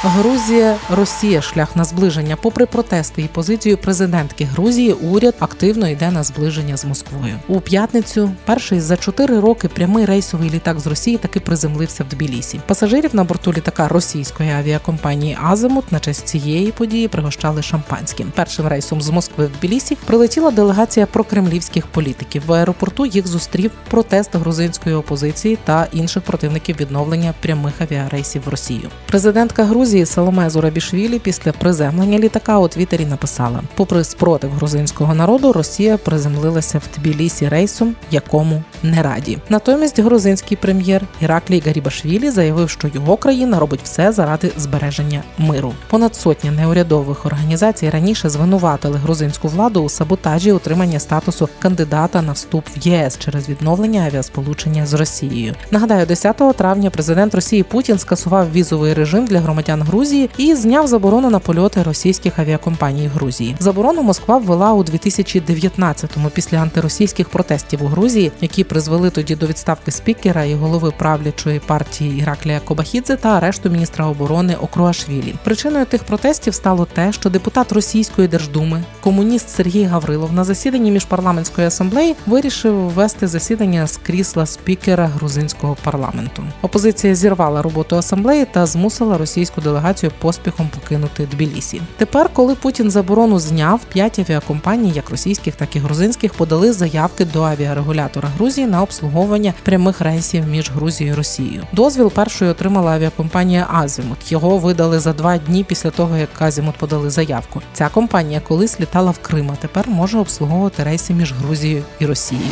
Грузія, 0.03 0.77
Росія 0.89 1.41
шлях 1.41 1.75
на 1.75 1.83
зближення. 1.83 2.35
Попри 2.41 2.65
протести 2.65 3.21
і 3.21 3.27
позицію 3.27 3.77
президентки 3.77 4.45
Грузії, 4.45 4.93
уряд 4.93 5.35
активно 5.39 5.89
йде 5.89 6.11
на 6.11 6.23
зближення 6.23 6.77
з 6.77 6.85
Москвою. 6.85 7.35
У 7.47 7.61
п'ятницю 7.61 8.31
перший 8.45 8.79
за 8.79 8.97
чотири 8.97 9.39
роки 9.39 9.67
прямий 9.67 10.05
рейсовий 10.05 10.49
літак 10.49 10.79
з 10.79 10.87
Росії 10.87 11.17
таки 11.17 11.39
приземлився 11.39 12.03
в 12.03 12.07
Тбілісі. 12.07 12.59
Пасажирів 12.67 13.15
на 13.15 13.23
борту 13.23 13.53
літака 13.53 13.87
російської 13.87 14.51
авіакомпанії 14.51 15.37
Азимут 15.43 15.91
на 15.91 15.99
честь 15.99 16.27
цієї 16.27 16.71
події 16.71 17.07
пригощали 17.07 17.61
шампанським. 17.61 18.31
Першим 18.35 18.67
рейсом 18.67 19.01
з 19.01 19.09
Москви 19.09 19.45
в 19.45 19.57
Тбілісі 19.59 19.97
прилетіла 20.05 20.51
делегація 20.51 21.05
прокремлівських 21.05 21.87
політиків. 21.87 22.43
В 22.47 22.53
аеропорту 22.53 23.05
їх 23.05 23.27
зустрів 23.27 23.71
протест 23.89 24.35
грузинської 24.35 24.95
опозиції 24.95 25.57
та 25.63 25.87
інших 25.93 26.23
противників 26.23 26.75
відновлення 26.79 27.33
прямих 27.41 27.73
авіарейсів 27.81 28.41
в 28.45 28.49
Росію. 28.49 28.89
Президентка 29.05 29.63
Грузії 29.63 29.90
Грузії 29.91 30.05
Соломе 30.05 30.49
Зурабішвілі 30.49 31.19
після 31.19 31.51
приземлення 31.51 32.19
літака 32.19 32.59
у 32.59 32.67
Твіттері 32.67 33.05
написала: 33.05 33.61
попри 33.75 34.03
спротив 34.03 34.51
грузинського 34.51 35.15
народу, 35.15 35.53
Росія 35.53 35.97
приземлилася 35.97 36.77
в 36.77 36.99
Тбілісі 36.99 37.49
рейсом, 37.49 37.95
якому 38.11 38.63
не 38.83 39.03
раді. 39.03 39.37
Натомість 39.49 39.99
грузинський 39.99 40.57
прем'єр 40.57 41.01
Іраклій 41.21 41.63
Гарібашвілі 41.65 42.31
заявив, 42.31 42.69
що 42.69 42.87
його 42.93 43.17
країна 43.17 43.59
робить 43.59 43.79
все 43.83 44.11
заради 44.11 44.51
збереження 44.57 45.23
миру. 45.37 45.73
Понад 45.89 46.15
сотня 46.15 46.51
неурядових 46.51 47.25
організацій 47.25 47.89
раніше 47.89 48.29
звинуватили 48.29 48.97
грузинську 48.97 49.47
владу 49.47 49.81
у 49.81 49.89
саботажі 49.89 50.51
утримання 50.51 50.99
статусу 50.99 51.49
кандидата 51.59 52.21
на 52.21 52.31
вступ 52.31 52.65
в 52.75 52.87
ЄС 52.87 53.17
через 53.17 53.49
відновлення 53.49 54.01
авіасполучення 54.05 54.85
з 54.85 54.93
Росією. 54.93 55.55
Нагадаю, 55.71 56.05
10 56.05 56.41
травня 56.57 56.89
президент 56.89 57.35
Росії 57.35 57.63
Путін 57.63 57.99
скасував 57.99 58.51
візовий 58.51 58.93
режим 58.93 59.25
для 59.25 59.39
громадян 59.39 59.80
громадян 59.81 59.91
Грузії 59.91 60.29
і 60.37 60.55
зняв 60.55 60.87
заборону 60.87 61.29
на 61.29 61.39
польоти 61.39 61.83
російських 61.83 62.39
авіакомпаній 62.39 63.07
Грузії. 63.07 63.55
Заборону 63.59 64.03
Москва 64.03 64.37
ввела 64.37 64.73
у 64.73 64.83
2019-му 64.83 66.29
після 66.29 66.57
антиросійських 66.57 67.29
протестів 67.29 67.83
у 67.83 67.87
Грузії, 67.87 68.31
які 68.41 68.63
призвели 68.63 69.09
тоді 69.09 69.35
до 69.35 69.47
відставки 69.47 69.91
спікера 69.91 70.43
і 70.43 70.53
голови 70.53 70.91
правлячої 70.97 71.59
партії 71.59 72.19
Іраклія 72.21 72.59
Кобахідзе 72.59 73.15
та 73.15 73.29
арешту 73.29 73.69
міністра 73.69 74.05
оборони 74.05 74.55
Окруашвілі. 74.61 75.35
Причиною 75.43 75.85
тих 75.85 76.03
протестів 76.03 76.53
стало 76.53 76.87
те, 76.93 77.11
що 77.11 77.29
депутат 77.29 77.71
російської 77.71 78.27
держдуми, 78.27 78.83
комуніст 79.01 79.49
Сергій 79.49 79.83
Гаврилов, 79.83 80.33
на 80.33 80.43
засіданні 80.43 80.91
міжпарламентської 80.91 81.67
асамблеї 81.67 82.15
вирішив 82.27 82.75
ввести 82.75 83.27
засідання 83.27 83.87
з 83.87 83.97
крісла 83.97 84.45
спікера 84.45 85.07
грузинського 85.07 85.77
парламенту. 85.83 86.43
Опозиція 86.61 87.15
зірвала 87.15 87.61
роботу 87.61 87.95
асамблеї 87.95 88.45
та 88.45 88.65
змусила 88.65 89.17
російську 89.17 89.61
делегацію 89.61 89.70
поспіхом 90.19 90.69
покинути 90.79 91.27
Тбілісі. 91.31 91.81
Тепер, 91.97 92.29
коли 92.33 92.55
Путін 92.55 92.91
заборону 92.91 93.39
зняв, 93.39 93.79
п'ять 93.93 94.19
авіакомпаній, 94.19 94.91
як 94.91 95.09
російських, 95.09 95.55
так 95.55 95.75
і 95.75 95.79
грузинських, 95.79 96.33
подали 96.33 96.73
заявки 96.73 97.25
до 97.25 97.43
авіарегулятора 97.43 98.29
Грузії 98.37 98.67
на 98.67 98.81
обслуговування 98.81 99.53
прямих 99.63 100.01
рейсів 100.01 100.47
між 100.47 100.71
Грузією 100.71 101.13
і 101.13 101.17
Росією. 101.17 101.67
Дозвіл 101.73 102.11
першою 102.11 102.51
отримала 102.51 102.91
авіакомпанія 102.91 103.67
Азімут. 103.73 104.31
Його 104.31 104.57
видали 104.57 104.99
за 104.99 105.13
два 105.13 105.37
дні 105.37 105.63
після 105.63 105.89
того, 105.89 106.17
як 106.17 106.29
Азімут 106.39 106.75
подали 106.75 107.09
заявку. 107.09 107.61
Ця 107.73 107.89
компанія 107.89 108.41
колись 108.47 108.79
літала 108.79 109.11
в 109.11 109.17
Крим, 109.17 109.51
а 109.51 109.55
тепер 109.55 109.89
може 109.89 110.17
обслуговувати 110.17 110.83
рейси 110.83 111.13
між 111.13 111.33
Грузією 111.33 111.83
і 111.99 112.05
Росією. 112.05 112.51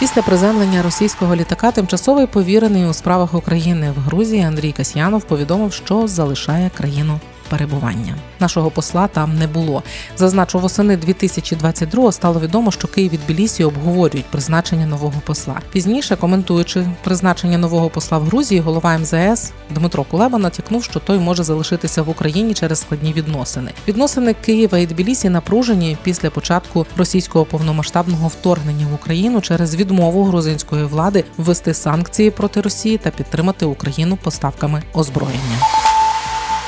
Після 0.00 0.22
приземлення 0.22 0.82
російського 0.82 1.36
літака 1.36 1.70
тимчасовий 1.70 2.26
повірений 2.26 2.86
у 2.86 2.92
справах 2.92 3.34
України 3.34 3.92
в 3.96 4.00
Грузії 4.00 4.42
Андрій 4.42 4.72
Касьянов 4.72 5.22
повідомив, 5.22 5.72
що 5.72 6.08
залишає 6.08 6.70
країну. 6.76 7.20
Перебування 7.50 8.14
нашого 8.40 8.70
посла 8.70 9.06
там 9.06 9.38
не 9.38 9.46
було. 9.46 9.82
Зазначу, 10.16 10.58
восени 10.58 10.96
2022 10.96 12.12
стало 12.12 12.40
відомо, 12.40 12.70
що 12.70 12.88
Київ 12.88 13.14
і 13.14 13.16
Тбілісі 13.16 13.64
обговорюють 13.64 14.26
призначення 14.26 14.86
нового 14.86 15.22
посла. 15.24 15.60
Пізніше, 15.72 16.16
коментуючи 16.16 16.86
призначення 17.04 17.58
нового 17.58 17.90
посла 17.90 18.18
в 18.18 18.24
Грузії, 18.24 18.60
голова 18.60 18.98
МЗС 18.98 19.52
Дмитро 19.70 20.04
Кулеба 20.04 20.38
натякнув, 20.38 20.84
що 20.84 21.00
той 21.00 21.18
може 21.18 21.44
залишитися 21.44 22.02
в 22.02 22.08
Україні 22.08 22.54
через 22.54 22.80
складні 22.80 23.12
відносини. 23.12 23.70
Відносини 23.88 24.34
Києва 24.34 24.78
і 24.78 24.86
Тбілісі 24.86 25.28
напружені 25.28 25.96
після 26.02 26.30
початку 26.30 26.86
російського 26.96 27.44
повномасштабного 27.44 28.28
вторгнення 28.28 28.86
в 28.90 28.94
Україну 28.94 29.40
через 29.40 29.74
відмову 29.76 30.24
грузинської 30.24 30.84
влади 30.84 31.24
ввести 31.36 31.74
санкції 31.74 32.30
проти 32.30 32.60
Росії 32.60 32.98
та 32.98 33.10
підтримати 33.10 33.66
Україну 33.66 34.18
поставками 34.22 34.82
озброєння. 34.94 35.79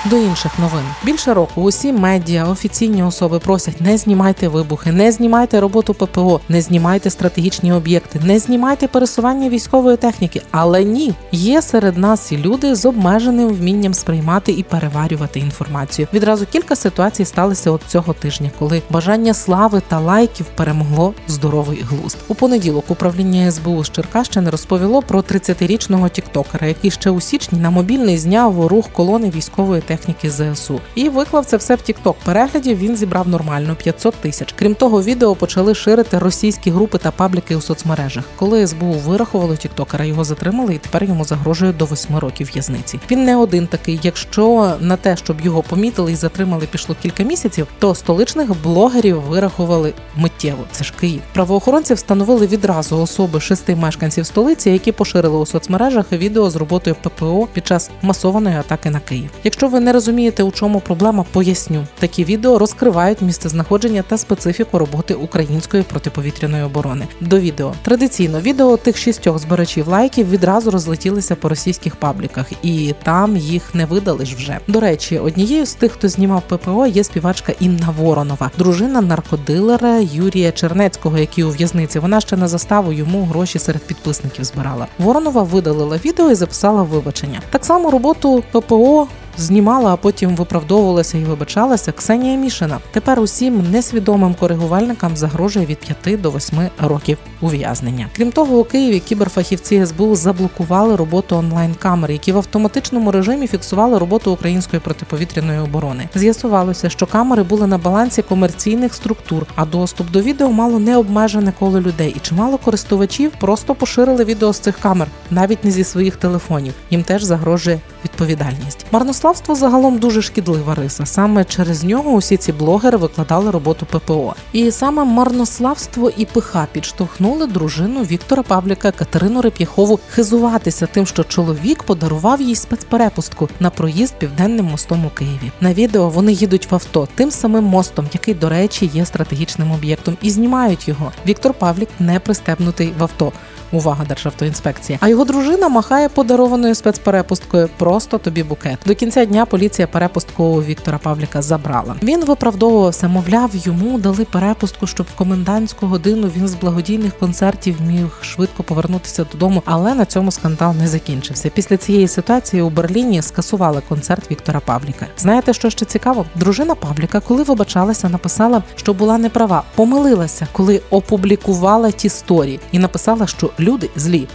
До 0.05 0.17
інших 0.17 0.59
новин 0.59 0.85
більше 1.05 1.35
року 1.35 1.63
усі 1.63 1.93
медіа, 1.93 2.45
офіційні 2.45 3.03
особи 3.03 3.39
просять 3.39 3.81
не 3.81 3.99
знімайте 3.99 4.49
вибухи, 4.49 4.93
не 4.93 5.13
знімайте 5.13 5.61
роботу 5.61 5.95
ППО, 5.95 6.41
не 6.49 6.61
знімайте 6.61 7.11
стратегічні 7.11 7.73
об'єкти, 7.73 8.21
не 8.25 8.39
знімайте 8.39 8.89
пересування 8.89 9.49
військової 9.49 9.97
техніки. 9.97 10.43
Але 10.51 10.85
ні, 10.85 11.15
є 11.33 11.63
серед 11.63 11.99
нас 11.99 12.33
і 12.33 12.37
люди 12.39 12.75
з 12.75 12.87
обмеженим 12.87 13.49
вмінням 13.49 13.95
сприймати 13.95 14.53
і 14.53 14.63
переварювати 14.63 15.41
інформацію. 15.41 16.09
Відразу 16.13 16.47
кілька 16.47 16.77
ситуацій 16.77 17.25
сталися 17.25 17.71
от 17.71 17.81
цього 17.89 18.13
тижня, 18.13 18.51
коли 18.59 18.83
бажання 18.91 19.35
слави 19.35 19.83
та 19.89 20.01
лайків 20.01 20.47
перемогло 20.55 21.15
здоровий 21.29 21.85
глузд. 21.91 22.19
У 22.29 22.35
понеділок 22.35 22.85
управління 22.89 23.51
СБУ 23.51 23.85
з 23.85 23.91
Черкащини 23.91 24.51
розповіло 24.51 25.03
про 25.03 25.21
30-річного 25.21 26.09
тіктокера, 26.09 26.67
який 26.67 26.91
ще 26.91 27.11
у 27.11 27.21
січні 27.21 27.59
на 27.61 27.71
мобільний 27.71 28.19
зняв 28.19 28.67
рух 28.67 28.89
колони 28.93 29.31
військової 29.31 29.81
техніки 29.81 29.92
техніки 29.93 30.31
ЗСУ. 30.31 30.81
І 30.95 31.09
виклав 31.09 31.47
це 31.47 31.57
все 31.57 31.75
в 31.75 31.81
Тікток. 31.81 32.17
Переглядів 32.25 32.79
він 32.79 32.97
зібрав 32.97 33.29
нормально 33.29 33.77
500 33.77 34.15
тисяч. 34.15 34.55
Крім 34.59 34.75
того, 34.75 35.03
відео 35.03 35.35
почали 35.35 35.75
ширити 35.75 36.19
російські 36.19 36.71
групи 36.71 36.99
та 36.99 37.11
пабліки 37.11 37.57
у 37.57 37.61
соцмережах. 37.61 38.25
Коли 38.37 38.67
СБУ 38.67 38.93
вирахувало 38.93 39.57
Тіктокера, 39.57 40.05
його 40.05 40.25
затримали, 40.25 40.75
і 40.75 40.79
тепер 40.79 41.05
йому 41.05 41.25
загрожує 41.25 41.73
до 41.73 41.85
8 41.85 42.19
років 42.19 42.51
в'язниці. 42.53 43.01
Він 43.11 43.25
не 43.25 43.37
один 43.37 43.67
такий. 43.67 44.01
Якщо 44.03 44.75
на 44.81 44.97
те, 44.97 45.17
щоб 45.17 45.41
його 45.41 45.63
помітили 45.63 46.13
і 46.13 46.17
затримали, 46.17 46.67
пішло 46.67 46.97
кілька 47.03 47.23
місяців, 47.23 47.67
то 47.79 47.95
столичних 47.95 48.63
блогерів 48.63 49.21
вирахували 49.21 49.95
миттєво. 50.17 50.65
Це 50.71 50.85
ж 50.85 50.93
Київ. 51.01 51.21
Правоохоронці 51.33 51.95
встановили 51.95 52.47
відразу 52.47 52.99
особи 52.99 53.41
шести 53.41 53.77
мешканців 53.77 54.27
столиці, 54.27 54.71
які 54.71 54.93
поширили 54.93 55.39
у 55.39 55.47
соцмережах 55.47 56.13
відео 56.13 56.51
з 56.51 56.57
роботою 56.57 56.97
ППО 57.03 57.49
під 57.53 57.67
час 57.67 57.91
масованої 58.03 58.57
атаки 58.57 58.91
на 58.91 59.01
Київ. 59.01 59.31
Якщо 59.45 59.69
ви 59.69 59.81
не 59.83 59.93
розумієте, 59.93 60.43
у 60.43 60.51
чому 60.51 60.81
проблема, 60.81 61.25
поясню. 61.33 61.87
Такі 61.99 62.25
відео 62.25 62.59
розкривають 62.59 63.23
місцезнаходження 63.23 64.03
та 64.09 64.19
специфіку 64.19 64.79
роботи 64.79 65.15
української 65.15 65.83
протиповітряної 65.83 66.63
оборони. 66.63 67.07
До 67.21 67.39
відео 67.39 67.75
традиційно 67.83 68.41
відео 68.41 68.77
тих 68.77 68.97
шістьох 68.97 69.39
збирачів 69.39 69.89
лайків 69.89 70.31
відразу 70.31 70.71
розлетілися 70.71 71.37
по 71.37 71.49
російських 71.49 71.97
пабліках, 71.97 72.47
і 72.63 72.95
там 73.03 73.37
їх 73.37 73.75
не 73.75 73.87
видали 73.87 74.27
ж 74.27 74.37
вже. 74.37 74.59
До 74.69 74.81
речі, 74.81 75.19
однією 75.19 75.67
з 75.67 75.75
тих, 75.75 75.93
хто 75.93 76.09
знімав 76.09 76.43
ППО, 76.43 76.87
є 76.87 77.05
співачка 77.05 77.53
Інна 77.61 77.95
Воронова, 77.99 78.51
дружина 78.59 79.01
наркодилера 79.01 79.99
Юрія 79.99 80.53
Чернецького, 80.53 81.19
який 81.19 81.45
у 81.45 81.51
в'язниці. 81.51 81.99
Вона 81.99 82.21
ще 82.21 82.37
на 82.37 82.49
заставу 82.49 82.93
йому 82.93 83.25
гроші 83.25 83.59
серед 83.59 83.83
підписників 83.83 84.45
збирала. 84.45 84.87
Воронова 84.99 85.43
видалила 85.43 85.97
відео 86.05 86.31
і 86.31 86.35
записала 86.35 86.83
вибачення. 86.83 87.41
Так 87.51 87.65
само 87.65 87.91
роботу 87.91 88.45
ППО 88.53 89.09
знімала, 89.39 89.93
а 89.93 89.97
потім 89.97 90.37
виправдовувалася 90.37 91.19
і 91.19 91.25
вибачалася 91.25 91.93
Ксенія 91.93 92.37
Мішина. 92.37 92.79
Тепер 92.91 93.21
усім 93.21 93.71
несвідомим 93.71 94.35
коригувальникам 94.35 95.17
загрожує 95.17 95.67
від 95.67 95.79
5 95.79 96.21
до 96.21 96.31
8 96.31 96.59
років 96.79 97.19
ув'язнення. 97.41 98.07
Крім 98.17 98.33
того, 98.33 98.59
у 98.59 98.65
Києві 98.65 99.01
кіберфахівці 99.01 99.87
СБУ 99.87 100.17
заблокували 100.17 100.97
роботу 100.97 101.37
онлайн-камер, 101.37 102.11
які 102.11 102.33
в 102.33 102.37
автоматичному 102.37 103.11
режимі 103.11 103.47
фіксували 103.47 103.99
роботу 103.99 104.33
української 104.33 104.81
протиповітряної 104.81 105.59
оборони. 105.59 106.09
З'ясувалося, 106.15 106.91
що 106.91 107.07
камери 107.07 107.43
були 107.43 107.67
на 107.67 107.79
балансі 107.79 108.23
комерційних 108.23 108.95
структур, 108.95 109.47
а 109.55 109.65
доступ 109.65 110.11
до 110.11 110.21
відео 110.21 110.51
мало 110.51 110.79
необмежене 110.79 111.53
коло 111.59 111.81
людей, 111.81 112.15
і 112.17 112.21
чимало 112.21 112.59
користувачів 112.59 113.33
просто 113.41 113.75
поширили 113.75 114.25
відео 114.25 114.53
з 114.53 114.59
цих 114.59 114.79
камер, 114.79 115.09
навіть 115.31 115.65
не 115.65 115.71
зі 115.71 115.85
своїх 115.85 116.17
телефонів. 116.17 116.75
Їм 116.91 117.03
теж 117.03 117.23
загрожує 117.23 117.81
відповідальність. 118.05 118.87
Марнославство 119.25 119.55
загалом 119.55 119.99
дуже 119.99 120.23
шкідлива 120.23 120.75
риса. 120.75 121.07
Саме 121.07 121.45
через 121.45 121.85
нього 121.85 122.11
усі 122.11 122.37
ці 122.37 122.53
блогери 122.53 122.99
викладали 122.99 123.51
роботу 123.51 123.87
ППО. 123.87 124.35
І 124.53 124.71
саме 124.71 125.05
марнославство 125.05 126.11
і 126.17 126.25
пиха 126.25 126.67
підштовхнули 126.73 127.47
дружину 127.47 128.03
Віктора 128.03 128.43
Павліка 128.43 128.93
Катерину 128.93 129.43
Реп'яхову 129.43 130.01
хизуватися 130.11 130.87
тим, 130.87 131.07
що 131.07 131.25
чоловік 131.25 131.83
подарував 131.83 132.41
їй 132.41 132.55
спецперепустку 132.55 133.49
на 133.61 133.71
проїзд 133.71 134.15
південним 134.19 134.67
мостом 134.67 135.07
у 135.07 135.11
Києві. 135.11 135.53
На 135.61 135.75
відео 135.75 136.09
вони 136.09 136.33
їдуть 136.33 136.71
в 136.71 136.75
авто 136.75 137.09
тим 137.15 137.31
самим 137.31 137.65
мостом, 137.65 138.07
який, 138.13 138.35
до 138.35 138.49
речі, 138.49 138.91
є 138.95 139.05
стратегічним 139.05 139.73
об'єктом, 139.73 140.17
і 140.23 140.31
знімають 140.31 140.89
його. 140.89 141.13
Віктор 141.27 141.55
Павлік 141.55 141.89
не 141.99 142.21
пристебнутий 142.21 142.93
в 142.99 143.03
авто. 143.03 143.33
Увага, 143.73 144.05
Державтоінспекція. 144.09 144.99
А 145.03 145.09
його 145.09 145.25
дружина 145.25 145.69
махає 145.69 146.09
подарованою 146.09 146.75
спецперепусткою. 146.75 147.69
Просто 147.79 148.19
тобі 148.19 148.43
букет. 148.43 148.79
До 148.87 148.95
кінця 148.95 149.25
дня 149.25 149.47
поліція 149.47 149.89
перепустку 149.89 150.63
Віктора 150.63 150.99
Павліка 150.99 151.43
забрала. 151.43 151.97
Він 152.03 152.25
виправдовувався, 152.25 153.09
мовляв, 153.09 153.51
йому 153.55 153.99
дали 153.99 154.25
перепустку, 154.25 154.87
щоб 154.87 155.07
в 155.15 155.17
комендантську 155.17 155.87
годину 155.87 156.31
він 156.37 156.49
з 156.49 156.55
благодійних 156.55 157.19
концертів 157.19 157.77
міг 157.87 158.19
швидко 158.23 158.63
повернутися 158.63 159.27
додому. 159.33 159.63
Але 159.65 159.95
на 159.95 160.05
цьому 160.05 160.31
скандал 160.31 160.75
не 160.75 160.89
закінчився. 160.89 161.51
Після 161.51 161.77
цієї 161.77 162.09
ситуації 162.09 162.63
у 162.63 162.71
Берліні 162.71 163.23
скасували 163.23 163.83
концерт 163.89 164.31
Віктора 164.31 164.61
Павліка. 164.61 165.07
Знаєте, 165.19 165.53
що 165.53 165.71
ще 165.71 165.87
цікаво? 165.87 166.27
Дружина 166.35 166.75
Павліка, 166.75 167.21
коли 167.21 167.43
вибачалася, 167.43 168.09
написала, 168.09 168.63
що 168.77 168.95
була 168.95 169.19
неправа, 169.19 169.63
помилилася, 169.75 170.47
коли 170.53 170.81
опублікувала 170.91 171.91
ті 171.91 172.09
сторі 172.09 172.61
і 172.73 172.79
написала, 172.79 173.27
що 173.27 173.51
люди 173.63 173.91
злі. 173.97 174.29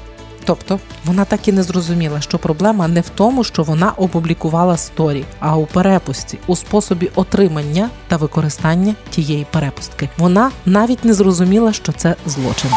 Тобто 0.45 0.79
вона 1.05 1.25
так 1.25 1.47
і 1.47 1.51
не 1.51 1.63
зрозуміла, 1.63 2.21
що 2.21 2.37
проблема 2.37 2.87
не 2.87 3.01
в 3.01 3.09
тому, 3.09 3.43
що 3.43 3.63
вона 3.63 3.91
опублікувала 3.97 4.77
сторі, 4.77 5.25
а 5.39 5.57
у 5.57 5.65
перепустці, 5.65 6.39
у 6.47 6.55
способі 6.55 7.09
отримання 7.15 7.89
та 8.07 8.17
використання 8.17 8.95
тієї 9.09 9.45
перепустки. 9.51 10.09
Вона 10.17 10.51
навіть 10.65 11.05
не 11.05 11.13
зрозуміла, 11.13 11.73
що 11.73 11.91
це 11.91 12.15
злочин. 12.25 12.71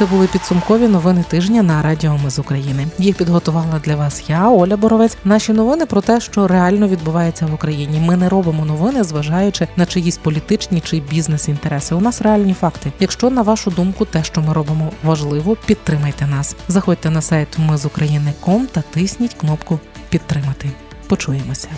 Це 0.00 0.06
були 0.06 0.26
підсумкові 0.26 0.88
новини 0.88 1.24
тижня 1.28 1.62
на 1.62 1.82
Радіо 1.82 2.18
Ми 2.24 2.30
з 2.30 2.38
України. 2.38 2.86
Їх 2.98 3.16
підготувала 3.16 3.80
для 3.84 3.96
вас 3.96 4.22
я, 4.28 4.50
Оля 4.50 4.76
Боровець. 4.76 5.16
Наші 5.24 5.52
новини 5.52 5.86
про 5.86 6.00
те, 6.00 6.20
що 6.20 6.48
реально 6.48 6.88
відбувається 6.88 7.46
в 7.46 7.54
Україні. 7.54 8.00
Ми 8.00 8.16
не 8.16 8.28
робимо 8.28 8.64
новини, 8.64 9.04
зважаючи 9.04 9.68
на 9.76 9.86
чиїсь 9.86 10.16
політичні 10.16 10.80
чи 10.80 11.00
бізнес-інтереси. 11.00 11.94
У 11.94 12.00
нас 12.00 12.22
реальні 12.22 12.54
факти. 12.54 12.92
Якщо 13.00 13.30
на 13.30 13.42
вашу 13.42 13.70
думку, 13.70 14.04
те, 14.04 14.24
що 14.24 14.40
ми 14.40 14.52
робимо, 14.52 14.92
важливо, 15.04 15.56
підтримайте 15.66 16.26
нас. 16.26 16.56
Заходьте 16.68 17.10
на 17.10 17.22
сайт 17.22 17.48
Ми 17.58 17.76
з 17.76 17.84
України.ком 17.84 18.66
та 18.66 18.82
тисніть 18.82 19.34
кнопку 19.34 19.80
Підтримати. 20.10 20.70
Почуємося. 21.08 21.68